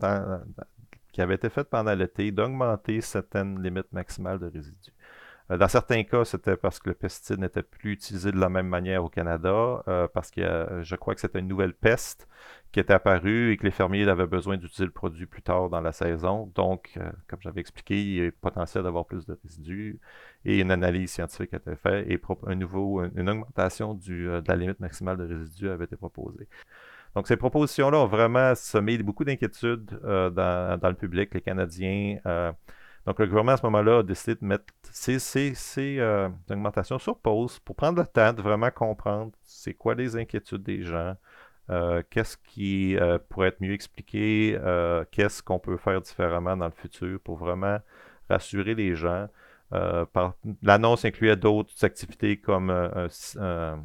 qui 1.12 1.22
avaient 1.22 1.36
été 1.36 1.50
faites 1.50 1.70
pendant 1.70 1.94
l'été 1.94 2.32
d'augmenter 2.32 3.02
certaines 3.02 3.62
limites 3.62 3.92
maximales 3.92 4.40
de 4.40 4.48
résidus. 4.48 4.94
Dans 5.58 5.68
certains 5.68 6.04
cas, 6.04 6.26
c'était 6.26 6.56
parce 6.56 6.80
que 6.80 6.90
le 6.90 6.96
pesticide 6.96 7.40
n'était 7.40 7.64
plus 7.64 7.94
utilisé 7.94 8.32
de 8.32 8.40
la 8.40 8.50
même 8.50 8.68
manière 8.68 9.04
au 9.04 9.10
Canada, 9.10 9.84
parce 10.14 10.32
que 10.32 10.82
je 10.82 10.96
crois 10.96 11.16
que 11.16 11.22
c'était 11.22 11.40
une 11.40 11.48
nouvelle 11.48 11.74
peste 11.74 12.28
qui 12.72 12.80
était 12.80 12.94
apparue 12.94 13.52
et 13.52 13.58
que 13.58 13.64
les 13.64 13.72
fermiers 13.72 14.08
avaient 14.08 14.26
besoin 14.26 14.58
d'utiliser 14.58 14.86
le 14.86 14.92
produit 14.92 15.28
plus 15.28 15.44
tard 15.44 15.70
dans 15.70 15.82
la 15.82 15.92
saison. 15.92 16.52
Donc, 16.56 16.98
comme 17.28 17.40
j'avais 17.42 17.62
expliqué, 17.62 18.02
il 18.02 18.24
y 18.24 18.26
a 18.26 18.32
potentiel 18.32 18.84
d'avoir 18.84 19.06
plus 19.06 19.26
de 19.26 19.38
résidus 19.44 20.00
et 20.46 20.60
une 20.60 20.72
analyse 20.72 21.12
scientifique 21.12 21.54
a 21.54 21.58
été 21.58 21.76
faite 21.76 22.06
et 22.10 22.20
un 22.48 22.56
nouveau, 22.56 23.04
une 23.16 23.30
augmentation 23.30 24.00
euh, 24.10 24.42
de 24.42 24.48
la 24.48 24.56
limite 24.56 24.80
maximale 24.80 25.18
de 25.18 25.26
résidus 25.26 25.70
avait 25.70 25.86
été 25.86 25.96
proposée. 25.96 26.48
Donc, 27.16 27.28
ces 27.28 27.38
propositions-là 27.38 28.00
ont 28.00 28.08
vraiment 28.08 28.56
semé 28.56 28.98
beaucoup 28.98 29.24
d'inquiétudes 29.24 30.00
euh, 30.04 30.30
dans, 30.30 30.90
le 30.90 30.96
public, 30.96 31.34
les 31.34 31.42
Canadiens. 31.42 32.18
Euh, 33.08 33.12
donc, 33.12 33.20
le 33.20 33.28
gouvernement, 33.28 33.54
à 33.54 33.58
ce 33.58 33.66
moment-là, 33.66 34.00
a 34.00 34.04
décidé 34.04 34.36
de 34.36 34.46
mettre 34.46 34.66
ces, 34.92 35.20
ces 35.20 36.02
augmentations 36.50 37.00
sur 37.00 37.18
pause 37.18 37.60
pour 37.60 37.76
prendre 37.76 38.00
le 38.00 38.08
temps 38.08 38.34
de 38.34 38.42
vraiment 38.42 38.72
comprendre 38.72 39.32
c'est 39.44 39.74
quoi 39.74 39.96
les 39.96 40.16
inquiétudes 40.16 40.64
des 40.64 40.84
gens, 40.84 41.16
qu'est-ce 42.10 42.38
qui 42.38 42.96
pourrait 43.30 43.50
être 43.50 43.62
mieux 43.62 43.74
expliqué, 43.74 44.58
qu'est-ce 45.12 45.44
qu'on 45.44 45.60
peut 45.60 45.78
faire 45.78 46.02
différemment 46.02 46.56
dans 46.56 46.66
le 46.68 46.72
futur 46.72 47.20
pour 47.20 47.38
vraiment 47.38 47.80
rassurer 48.30 48.76
les 48.76 48.96
gens. 48.96 49.28
Euh, 49.74 50.06
l'annonce 50.62 51.04
incluait 51.06 51.36
d'autres 51.36 51.84
activités 51.84 52.38
comme 52.38 52.70
euh, 52.70 53.08
euh, 53.38 53.76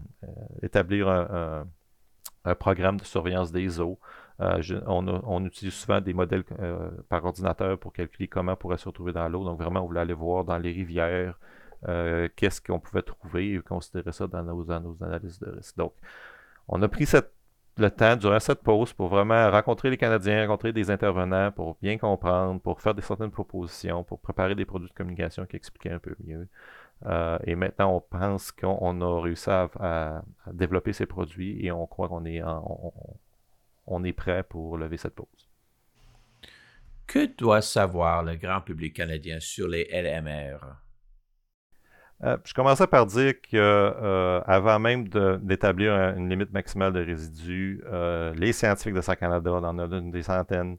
établir 0.62 1.08
un, 1.08 1.66
programme 2.58 2.96
de 2.98 3.04
surveillance 3.04 3.52
des 3.52 3.78
eaux. 3.78 3.98
On, 4.40 5.44
utilise 5.44 5.74
souvent 5.74 6.00
des 6.00 6.14
modèles 6.14 6.44
par 7.08 7.24
ordinateur 7.24 7.78
pour 7.78 7.92
calculer 7.92 8.28
comment 8.28 8.52
on 8.52 8.56
pourrait 8.56 8.78
se 8.78 8.86
retrouver 8.86 9.12
dans 9.12 9.28
l'eau. 9.28 9.44
Donc 9.44 9.60
vraiment, 9.60 9.80
on 9.80 9.86
voulait 9.86 10.00
aller 10.00 10.14
voir 10.14 10.44
dans 10.44 10.58
les 10.58 10.72
rivières 10.72 11.38
qu'est-ce 12.36 12.60
qu'on 12.60 12.80
pouvait 12.80 13.02
trouver 13.02 13.54
et 13.54 13.60
considérer 13.60 14.12
ça 14.12 14.26
dans 14.26 14.42
nos, 14.42 14.70
analyses 15.02 15.40
de 15.40 15.50
risque. 15.50 15.76
Donc, 15.76 15.94
on 16.68 16.80
a 16.82 16.88
pris 16.88 17.06
le 17.78 17.90
temps 17.90 18.16
durant 18.16 18.40
cette 18.40 18.62
pause 18.62 18.92
pour 18.92 19.08
vraiment 19.08 19.50
rencontrer 19.50 19.90
les 19.90 19.96
Canadiens, 19.96 20.42
rencontrer 20.42 20.72
des 20.72 20.90
intervenants 20.90 21.52
pour 21.52 21.76
bien 21.80 21.96
comprendre, 21.96 22.60
pour 22.60 22.80
faire 22.80 22.94
des 22.94 23.02
certaines 23.02 23.30
propositions, 23.30 24.04
pour 24.04 24.18
préparer 24.18 24.54
des 24.54 24.64
produits 24.64 24.88
de 24.88 24.94
communication 24.94 25.46
qui 25.46 25.56
expliquaient 25.56 25.92
un 25.92 25.98
peu 25.98 26.14
mieux. 26.24 26.48
Euh, 27.06 27.38
et 27.44 27.54
maintenant, 27.54 27.94
on 27.94 28.00
pense 28.00 28.50
qu'on 28.50 29.00
a 29.00 29.20
réussi 29.20 29.48
à, 29.50 30.22
développer 30.52 30.92
ces 30.92 31.06
produits 31.06 31.64
et 31.64 31.70
on 31.70 31.86
croit 31.86 32.08
qu'on 32.08 32.24
est, 32.24 32.42
on 32.42 32.92
est 34.04 34.12
prêt 34.12 34.42
pour 34.42 34.76
lever 34.76 34.96
cette 34.96 35.14
pause. 35.14 35.48
Que 37.06 37.26
doit 37.26 37.62
savoir 37.62 38.22
le 38.22 38.36
grand 38.36 38.60
public 38.60 38.94
canadien 38.94 39.40
sur 39.40 39.66
les 39.66 39.88
LMR? 39.90 40.58
Euh, 42.24 42.36
je 42.44 42.52
commençais 42.52 42.86
par 42.86 43.06
dire 43.06 43.40
que 43.40 43.56
euh, 43.56 44.40
avant 44.46 44.78
même 44.80 45.08
d'établir 45.40 45.92
une 46.16 46.28
limite 46.28 46.52
maximale 46.52 46.92
de 46.92 47.00
résidus, 47.04 47.80
euh, 47.86 48.34
les 48.34 48.52
scientifiques 48.52 48.94
de 48.94 49.00
Santé 49.00 49.20
Canada, 49.20 49.52
on 49.52 49.64
en 49.64 49.78
a 49.78 49.86
des 49.86 50.22
centaines, 50.22 50.78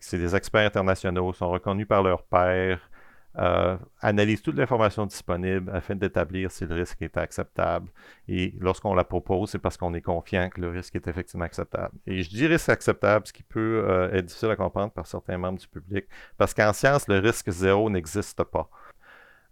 c'est 0.00 0.18
des 0.18 0.36
experts 0.36 0.66
internationaux, 0.66 1.32
sont 1.32 1.50
reconnus 1.50 1.88
par 1.88 2.02
leurs 2.02 2.22
pairs, 2.22 2.80
analysent 3.34 4.42
toute 4.42 4.56
l'information 4.56 5.06
disponible 5.06 5.70
afin 5.72 5.94
d'établir 5.94 6.50
si 6.50 6.66
le 6.66 6.74
risque 6.74 7.00
est 7.02 7.16
acceptable. 7.16 7.88
Et 8.26 8.54
lorsqu'on 8.58 8.94
la 8.94 9.04
propose, 9.04 9.50
c'est 9.50 9.58
parce 9.58 9.76
qu'on 9.76 9.94
est 9.94 10.02
confiant 10.02 10.48
que 10.48 10.60
le 10.60 10.70
risque 10.70 10.96
est 10.96 11.06
effectivement 11.06 11.44
acceptable. 11.44 11.94
Et 12.06 12.22
je 12.22 12.28
dis 12.30 12.46
risque 12.46 12.68
acceptable, 12.68 13.26
ce 13.26 13.32
qui 13.32 13.42
peut 13.42 14.10
être 14.12 14.26
difficile 14.26 14.50
à 14.50 14.56
comprendre 14.56 14.92
par 14.92 15.06
certains 15.06 15.38
membres 15.38 15.58
du 15.58 15.68
public, 15.68 16.06
parce 16.36 16.52
qu'en 16.52 16.72
science, 16.72 17.06
le 17.06 17.18
risque 17.18 17.50
zéro 17.50 17.88
n'existe 17.88 18.42
pas. 18.44 18.68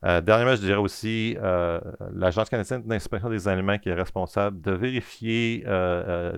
Euh, 0.05 0.21
dernièrement, 0.21 0.55
je 0.55 0.61
dirais 0.61 0.79
aussi 0.79 1.37
euh, 1.41 1.81
l'Agence 2.13 2.51
canadienne 2.51 2.83
d'inspection 2.83 3.31
des 3.31 3.49
aliments 3.49 3.79
qui 3.79 3.89
est 3.89 3.95
responsable 3.95 4.61
de 4.61 4.73
vérifier 4.73 5.65
euh, 5.67 6.37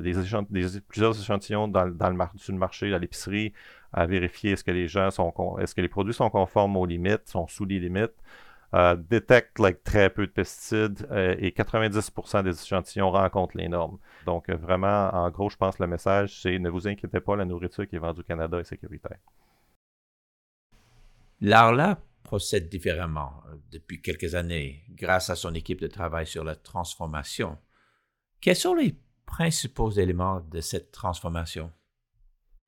plusieurs 0.88 1.18
échantillons 1.18 1.66
dans, 1.66 1.84
le 1.84 1.94
sur 2.36 2.52
le 2.52 2.58
marché, 2.58 2.94
à 2.94 2.98
l'épicerie, 2.98 3.52
à 3.92 4.06
vérifier 4.06 4.52
est-ce 4.52 4.64
que 4.64 5.80
les 5.80 5.88
produits 5.88 6.14
sont 6.14 6.30
conformes 6.30 6.76
aux 6.76 6.86
limites, 6.86 7.26
sont 7.26 7.48
sous 7.48 7.64
les 7.64 7.80
limites. 7.80 8.14
détecte 9.10 9.58
très 9.82 10.10
peu 10.10 10.26
de 10.26 10.32
pesticides 10.32 11.08
et 11.38 11.50
90% 11.50 12.44
des 12.44 12.62
échantillons 12.62 13.10
rencontrent 13.10 13.56
les 13.56 13.68
normes. 13.68 13.98
Donc 14.24 14.48
vraiment, 14.50 15.10
en 15.12 15.30
gros, 15.30 15.50
je 15.50 15.56
pense 15.56 15.76
que 15.76 15.82
le 15.82 15.88
message, 15.88 16.40
c'est 16.42 16.58
ne 16.58 16.70
vous 16.70 16.86
inquiétez 16.86 17.20
pas, 17.20 17.34
la 17.34 17.44
nourriture 17.44 17.88
qui 17.88 17.96
est 17.96 17.98
vendue 17.98 18.20
au 18.20 18.24
Canada 18.24 18.58
est 18.60 18.64
sécuritaire. 18.64 19.18
L'ARLA 21.40 21.98
procède 22.22 22.68
différemment 22.68 23.42
euh, 23.48 23.56
depuis 23.72 24.02
quelques 24.02 24.34
années 24.34 24.84
grâce 24.90 25.30
à 25.30 25.36
son 25.36 25.54
équipe 25.54 25.80
de 25.80 25.86
travail 25.86 26.26
sur 26.26 26.44
la 26.44 26.56
transformation. 26.56 27.58
Quels 28.40 28.56
sont 28.56 28.74
les 28.74 28.96
principaux 29.26 29.90
éléments 29.90 30.40
de 30.40 30.60
cette 30.60 30.92
transformation? 30.92 31.72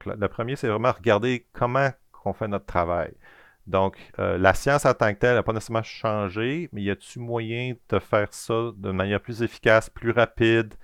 Le 0.07 0.29
premier, 0.29 0.57
c'est 0.57 0.69
vraiment 0.69 0.93
regarder 0.93 1.47
comment 1.53 1.91
on 2.25 2.33
fait 2.33 2.49
notre 2.49 2.67
travail. 2.67 3.13
Donc, 3.67 3.97
euh, 4.19 4.39
la 4.39 4.55
science 4.55 4.87
en 4.87 4.95
tant 4.95 5.13
que 5.13 5.19
telle 5.19 5.35
n'a 5.35 5.43
pas 5.43 5.53
nécessairement 5.53 5.83
changé, 5.83 6.71
mais 6.73 6.83
y 6.83 6.91
a-t-il 6.91 7.21
moyen 7.23 7.75
de 7.91 7.99
faire 7.99 8.33
ça 8.33 8.71
de 8.75 8.91
manière 8.91 9.21
plus 9.21 9.43
efficace, 9.43 9.91
plus 9.91 10.11
rapide? 10.11 10.75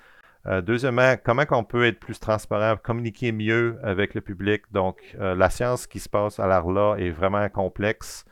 Euh, 0.44 0.60
deuxièmement, 0.60 1.16
comment 1.24 1.44
on 1.50 1.64
peut 1.64 1.86
être 1.86 1.98
plus 1.98 2.20
transparent, 2.20 2.76
communiquer 2.76 3.32
mieux 3.32 3.78
avec 3.82 4.14
le 4.14 4.20
public? 4.20 4.62
Donc, 4.70 5.16
la 5.18 5.50
science 5.50 5.86
qui 5.86 5.98
se 5.98 6.08
passe 6.08 6.38
à 6.38 6.46
l'ARLA 6.46 6.96
est 6.98 7.10
vraiment 7.10 7.48
complexe. 7.48 8.24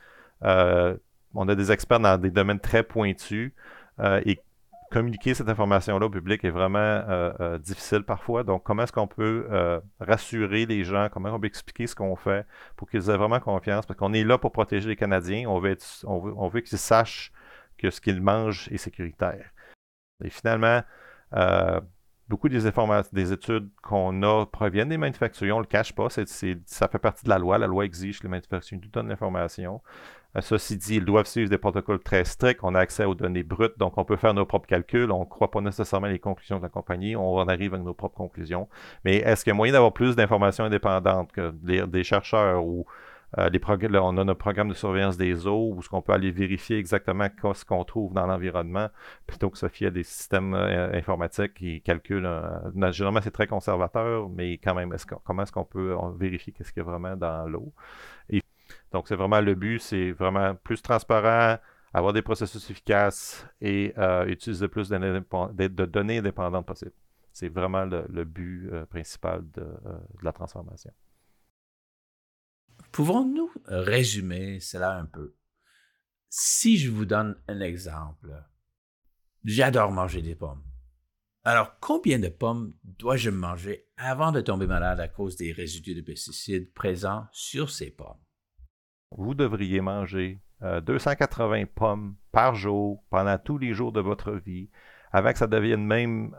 Euh, 0.45 0.95
on 1.33 1.47
a 1.49 1.55
des 1.55 1.71
experts 1.71 1.99
dans 1.99 2.17
des 2.17 2.31
domaines 2.31 2.59
très 2.59 2.83
pointus 2.83 3.51
euh, 3.99 4.21
et 4.25 4.39
communiquer 4.91 5.33
cette 5.33 5.49
information-là 5.49 6.05
au 6.05 6.09
public 6.09 6.45
est 6.45 6.51
vraiment 6.51 6.77
euh, 6.79 7.57
difficile 7.57 8.03
parfois. 8.03 8.43
Donc, 8.43 8.63
comment 8.63 8.83
est-ce 8.83 8.93
qu'on 8.93 9.07
peut 9.07 9.47
rassurer 9.99 10.65
les 10.65 10.83
gens? 10.83 11.09
Comment 11.11 11.33
on 11.33 11.39
peut 11.39 11.47
expliquer 11.47 11.87
ce 11.87 11.95
qu'on 11.95 12.15
fait 12.15 12.45
pour 12.77 12.89
qu'ils 12.89 13.09
aient 13.09 13.17
vraiment 13.17 13.39
confiance? 13.39 13.85
Parce 13.85 13.97
qu'on 13.97 14.13
est 14.13 14.23
là 14.23 14.37
pour 14.37 14.51
protéger 14.51 14.87
les 14.87 14.95
Canadiens. 14.95 15.49
On 15.49 15.59
veut, 15.59 16.61
qu'ils 16.61 16.77
sachent 16.77 17.33
que 17.77 17.89
ce 17.89 17.99
qu'ils 17.99 18.21
mangent 18.21 18.69
est 18.71 18.77
sécuritaire. 18.77 19.49
Et 20.23 20.29
finalement, 20.29 20.81
beaucoup 22.27 22.49
des, 22.49 22.71
des 23.11 23.31
études 23.31 23.69
qu'on 23.81 24.23
a 24.23 24.45
proviennent 24.45 24.89
des 24.89 24.97
manufacturiers. 24.97 25.51
On 25.51 25.57
ne 25.57 25.63
le 25.63 25.67
cache 25.67 25.93
pas. 25.93 26.09
ça 26.09 26.87
fait 26.87 26.99
partie 26.99 27.25
de 27.25 27.29
la 27.29 27.37
loi. 27.37 27.57
La 27.57 27.67
loi 27.67 27.85
exige 27.85 28.19
que 28.19 28.23
les 28.23 28.29
manufacturiers 28.29 28.81
nous 28.83 28.89
donnent 28.89 29.09
l'information. 29.09 29.81
Euh, 30.35 30.41
ceci 30.41 30.77
dit, 30.77 30.95
ils 30.97 31.05
doivent 31.05 31.27
suivre 31.27 31.49
des 31.49 31.57
protocoles 31.57 31.99
très 31.99 32.25
stricts. 32.25 32.61
On 32.63 32.75
a 32.75 32.79
accès 32.79 33.05
aux 33.05 33.15
données 33.15 33.43
brutes, 33.43 33.77
donc 33.77 33.97
on 33.97 34.05
peut 34.05 34.17
faire 34.17 34.33
nos 34.33 34.45
propres 34.45 34.67
calculs. 34.67 35.11
On 35.11 35.21
ne 35.21 35.25
croit 35.25 35.51
pas 35.51 35.61
nécessairement 35.61 36.07
les 36.07 36.19
conclusions 36.19 36.57
de 36.57 36.63
la 36.63 36.69
compagnie. 36.69 37.15
On 37.15 37.35
en 37.35 37.47
arrive 37.47 37.73
avec 37.73 37.85
nos 37.85 37.93
propres 37.93 38.17
conclusions. 38.17 38.67
Mais 39.03 39.17
est-ce 39.17 39.43
qu'il 39.43 39.51
y 39.51 39.55
a 39.55 39.55
moyen 39.55 39.73
d'avoir 39.73 39.93
plus 39.93 40.15
d'informations 40.15 40.65
indépendantes 40.65 41.31
que 41.31 41.51
des 41.51 42.03
chercheurs 42.03 42.65
ou 42.65 42.85
euh, 43.37 43.49
on 43.67 44.17
a 44.17 44.23
notre 44.23 44.39
programme 44.39 44.69
de 44.69 44.73
surveillance 44.73 45.17
des 45.17 45.45
eaux 45.47 45.73
où 45.75 45.81
ce 45.81 45.89
qu'on 45.89 46.01
peut 46.01 46.13
aller 46.13 46.31
vérifier 46.31 46.77
exactement 46.77 47.27
ce 47.53 47.65
qu'on 47.65 47.83
trouve 47.83 48.13
dans 48.13 48.25
l'environnement 48.27 48.87
plutôt 49.27 49.49
que 49.49 49.57
se 49.57 49.67
fier 49.67 49.87
à 49.87 49.91
des 49.91 50.03
systèmes 50.03 50.53
euh, 50.53 50.93
informatiques 50.93 51.55
qui 51.55 51.81
calculent. 51.81 52.29
généralement, 52.91 53.21
c'est 53.21 53.31
très 53.31 53.47
conservateur, 53.47 54.29
mais 54.29 54.53
quand 54.53 54.75
même, 54.75 54.95
comment 55.23 55.43
est-ce 55.43 55.51
qu'on 55.51 55.65
peut 55.65 55.95
vérifier 56.17 56.53
qu'est-ce 56.53 56.71
qu'il 56.71 56.83
y 56.83 56.85
a 56.85 56.89
vraiment 56.89 57.15
dans 57.15 57.45
l'eau? 57.47 57.73
Donc, 58.95 59.09
c'est 59.09 59.17
vraiment 59.17 59.41
le 59.41 59.55
but, 59.55 59.79
c'est 59.79 60.13
vraiment 60.13 60.55
plus 60.55 60.81
transparent, 60.81 61.59
avoir 61.93 62.13
des 62.13 62.21
processus 62.21 62.69
efficaces 62.69 63.45
et 63.59 63.93
euh, 63.97 64.25
utiliser 64.25 64.69
plus 64.69 64.87
de, 64.87 65.85
données 65.85 66.19
indépendantes 66.19 66.65
possibles. 66.65 66.93
C'est 67.33 67.49
vraiment 67.49 67.83
le, 67.83 68.23
but 68.23 68.71
principal 68.89 69.43
de 69.51 69.65
la 70.23 70.31
transformation. 70.31 70.93
Pouvons-nous 72.93 73.51
résumer 73.65 74.61
cela 74.61 74.95
un 74.95 75.05
peu? 75.05 75.35
Si 76.29 76.77
je 76.77 76.89
vous 76.89 77.03
donne 77.03 77.35
un 77.49 77.59
exemple, 77.59 78.31
j'adore 79.43 79.91
manger 79.91 80.21
des 80.21 80.35
pommes. 80.35 80.63
Alors, 81.43 81.81
combien 81.81 82.17
de 82.17 82.29
pommes 82.29 82.73
dois-je 82.85 83.29
manger 83.29 83.89
avant 83.97 84.31
de 84.31 84.39
tomber 84.39 84.67
malade 84.67 85.01
à 85.01 85.09
cause 85.09 85.35
des 85.35 85.51
résidus 85.51 85.95
de 85.95 86.01
pesticides 86.01 86.71
présents 86.73 87.27
sur 87.33 87.69
ces 87.69 87.91
pommes? 87.91 88.24
Vous 89.17 89.33
devriez 89.33 89.81
manger 89.81 90.39
280 90.61 91.61
euh, 91.61 91.65
pommes 91.73 92.15
par 92.31 92.55
jour 92.55 93.03
pendant 93.09 93.37
tous 93.37 93.57
les 93.57 93.73
jours 93.73 93.91
de 93.91 94.01
votre 94.01 94.31
vie, 94.31 94.69
avant 95.11 95.31
que 95.31 95.37
ça 95.37 95.47
devienne 95.47 95.85
même 95.85 96.35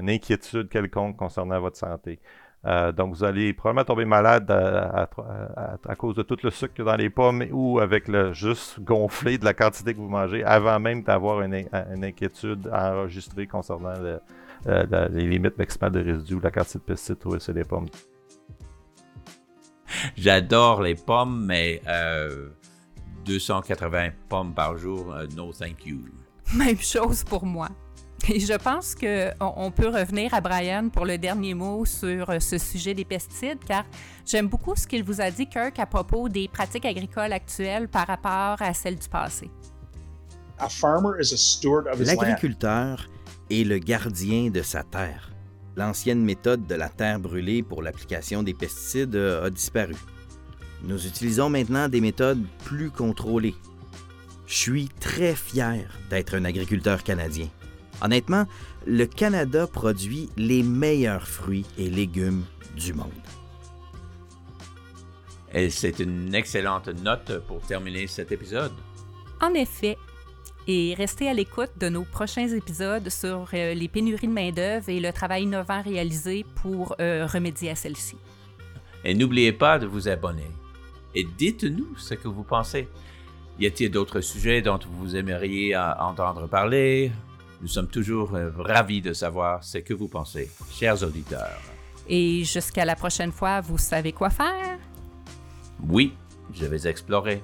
une 0.00 0.08
inquiétude 0.08 0.68
quelconque 0.68 1.16
concernant 1.16 1.60
votre 1.60 1.76
santé. 1.76 2.20
Euh, 2.66 2.90
donc, 2.92 3.14
vous 3.14 3.24
allez 3.24 3.52
probablement 3.52 3.84
tomber 3.84 4.04
malade 4.04 4.50
à, 4.50 5.94
cause 5.96 6.16
de 6.16 6.22
tout 6.22 6.38
le 6.42 6.50
sucre 6.50 6.82
dans 6.82 6.96
les 6.96 7.08
pommes 7.08 7.44
ou 7.52 7.78
avec 7.78 8.08
le 8.08 8.32
juste 8.32 8.80
gonflé 8.80 9.38
de 9.38 9.44
la 9.44 9.54
quantité 9.54 9.94
que 9.94 9.98
vous 9.98 10.08
mangez 10.08 10.42
avant 10.44 10.80
même 10.80 11.02
d'avoir 11.02 11.42
une, 11.42 11.54
inquiétude 12.02 12.68
enregistrée 12.72 13.46
concernant 13.46 13.94
les 14.66 15.26
limites 15.26 15.56
maximales 15.56 15.92
de 15.92 16.00
résidus 16.00 16.34
ou 16.34 16.40
la 16.40 16.50
quantité 16.50 16.78
de 16.78 16.84
pesticides 16.84 17.18
trouvés 17.18 17.38
sur 17.38 17.52
les 17.52 17.64
pommes. 17.64 17.86
J'adore 20.16 20.82
les 20.82 20.94
pommes, 20.94 21.44
mais 21.44 21.82
280 23.24 23.98
euh, 23.98 24.10
pommes 24.28 24.54
par 24.54 24.76
jour, 24.76 25.12
euh, 25.12 25.26
no 25.36 25.52
thank 25.52 25.86
you. 25.86 26.04
Même 26.54 26.78
chose 26.78 27.24
pour 27.24 27.44
moi. 27.44 27.68
Et 28.30 28.40
je 28.40 28.54
pense 28.54 28.94
qu'on 28.94 29.70
peut 29.70 29.88
revenir 29.88 30.34
à 30.34 30.40
Brian 30.40 30.90
pour 30.90 31.06
le 31.06 31.16
dernier 31.16 31.54
mot 31.54 31.84
sur 31.84 32.28
euh, 32.28 32.40
ce 32.40 32.58
sujet 32.58 32.92
des 32.92 33.04
pesticides, 33.04 33.64
car 33.66 33.84
j'aime 34.26 34.48
beaucoup 34.48 34.74
ce 34.76 34.86
qu'il 34.86 35.02
vous 35.02 35.20
a 35.20 35.30
dit, 35.30 35.46
Kirk, 35.46 35.78
à 35.78 35.86
propos 35.86 36.28
des 36.28 36.48
pratiques 36.48 36.84
agricoles 36.84 37.32
actuelles 37.32 37.88
par 37.88 38.06
rapport 38.06 38.60
à 38.60 38.74
celles 38.74 38.96
du 38.96 39.08
passé. 39.08 39.50
L'agriculteur 42.00 43.08
est 43.50 43.64
le 43.64 43.78
gardien 43.78 44.50
de 44.50 44.62
sa 44.62 44.82
terre. 44.82 45.30
L'ancienne 45.78 46.24
méthode 46.24 46.66
de 46.66 46.74
la 46.74 46.88
terre 46.88 47.20
brûlée 47.20 47.62
pour 47.62 47.84
l'application 47.84 48.42
des 48.42 48.52
pesticides 48.52 49.14
a 49.14 49.48
disparu. 49.48 49.94
Nous 50.82 51.06
utilisons 51.06 51.50
maintenant 51.50 51.88
des 51.88 52.00
méthodes 52.00 52.44
plus 52.64 52.90
contrôlées. 52.90 53.54
Je 54.48 54.54
suis 54.56 54.88
très 54.98 55.36
fier 55.36 55.88
d'être 56.10 56.34
un 56.34 56.44
agriculteur 56.44 57.04
canadien. 57.04 57.46
Honnêtement, 58.02 58.48
le 58.88 59.06
Canada 59.06 59.68
produit 59.68 60.30
les 60.36 60.64
meilleurs 60.64 61.28
fruits 61.28 61.66
et 61.78 61.88
légumes 61.88 62.42
du 62.76 62.92
monde. 62.92 63.12
Et 65.54 65.70
c'est 65.70 66.00
une 66.00 66.34
excellente 66.34 66.88
note 66.88 67.38
pour 67.46 67.60
terminer 67.60 68.08
cet 68.08 68.32
épisode. 68.32 68.72
En 69.40 69.54
effet. 69.54 69.96
Et 70.70 70.94
restez 70.94 71.26
à 71.30 71.32
l'écoute 71.32 71.70
de 71.80 71.88
nos 71.88 72.02
prochains 72.02 72.46
épisodes 72.46 73.08
sur 73.08 73.48
euh, 73.54 73.72
les 73.72 73.88
pénuries 73.88 74.26
de 74.26 74.32
main-d'œuvre 74.32 74.90
et 74.90 75.00
le 75.00 75.10
travail 75.14 75.44
innovant 75.44 75.80
réalisé 75.80 76.44
pour 76.56 76.94
euh, 77.00 77.26
remédier 77.26 77.70
à 77.70 77.74
celles-ci. 77.74 78.16
Et 79.02 79.14
n'oubliez 79.14 79.52
pas 79.52 79.78
de 79.78 79.86
vous 79.86 80.08
abonner. 80.08 80.50
Et 81.14 81.26
dites-nous 81.38 81.96
ce 81.96 82.12
que 82.12 82.28
vous 82.28 82.42
pensez. 82.42 82.86
Y 83.58 83.66
a-t-il 83.66 83.90
d'autres 83.90 84.20
sujets 84.20 84.60
dont 84.60 84.78
vous 84.98 85.16
aimeriez 85.16 85.74
entendre 85.74 86.46
parler? 86.46 87.12
Nous 87.62 87.68
sommes 87.68 87.88
toujours 87.88 88.34
euh, 88.34 88.50
ravis 88.58 89.00
de 89.00 89.14
savoir 89.14 89.64
ce 89.64 89.78
que 89.78 89.94
vous 89.94 90.08
pensez, 90.08 90.50
chers 90.70 91.02
auditeurs. 91.02 91.62
Et 92.06 92.44
jusqu'à 92.44 92.84
la 92.84 92.94
prochaine 92.94 93.32
fois, 93.32 93.62
vous 93.62 93.78
savez 93.78 94.12
quoi 94.12 94.28
faire? 94.28 94.78
Oui, 95.88 96.12
je 96.52 96.66
vais 96.66 96.86
explorer. 96.86 97.42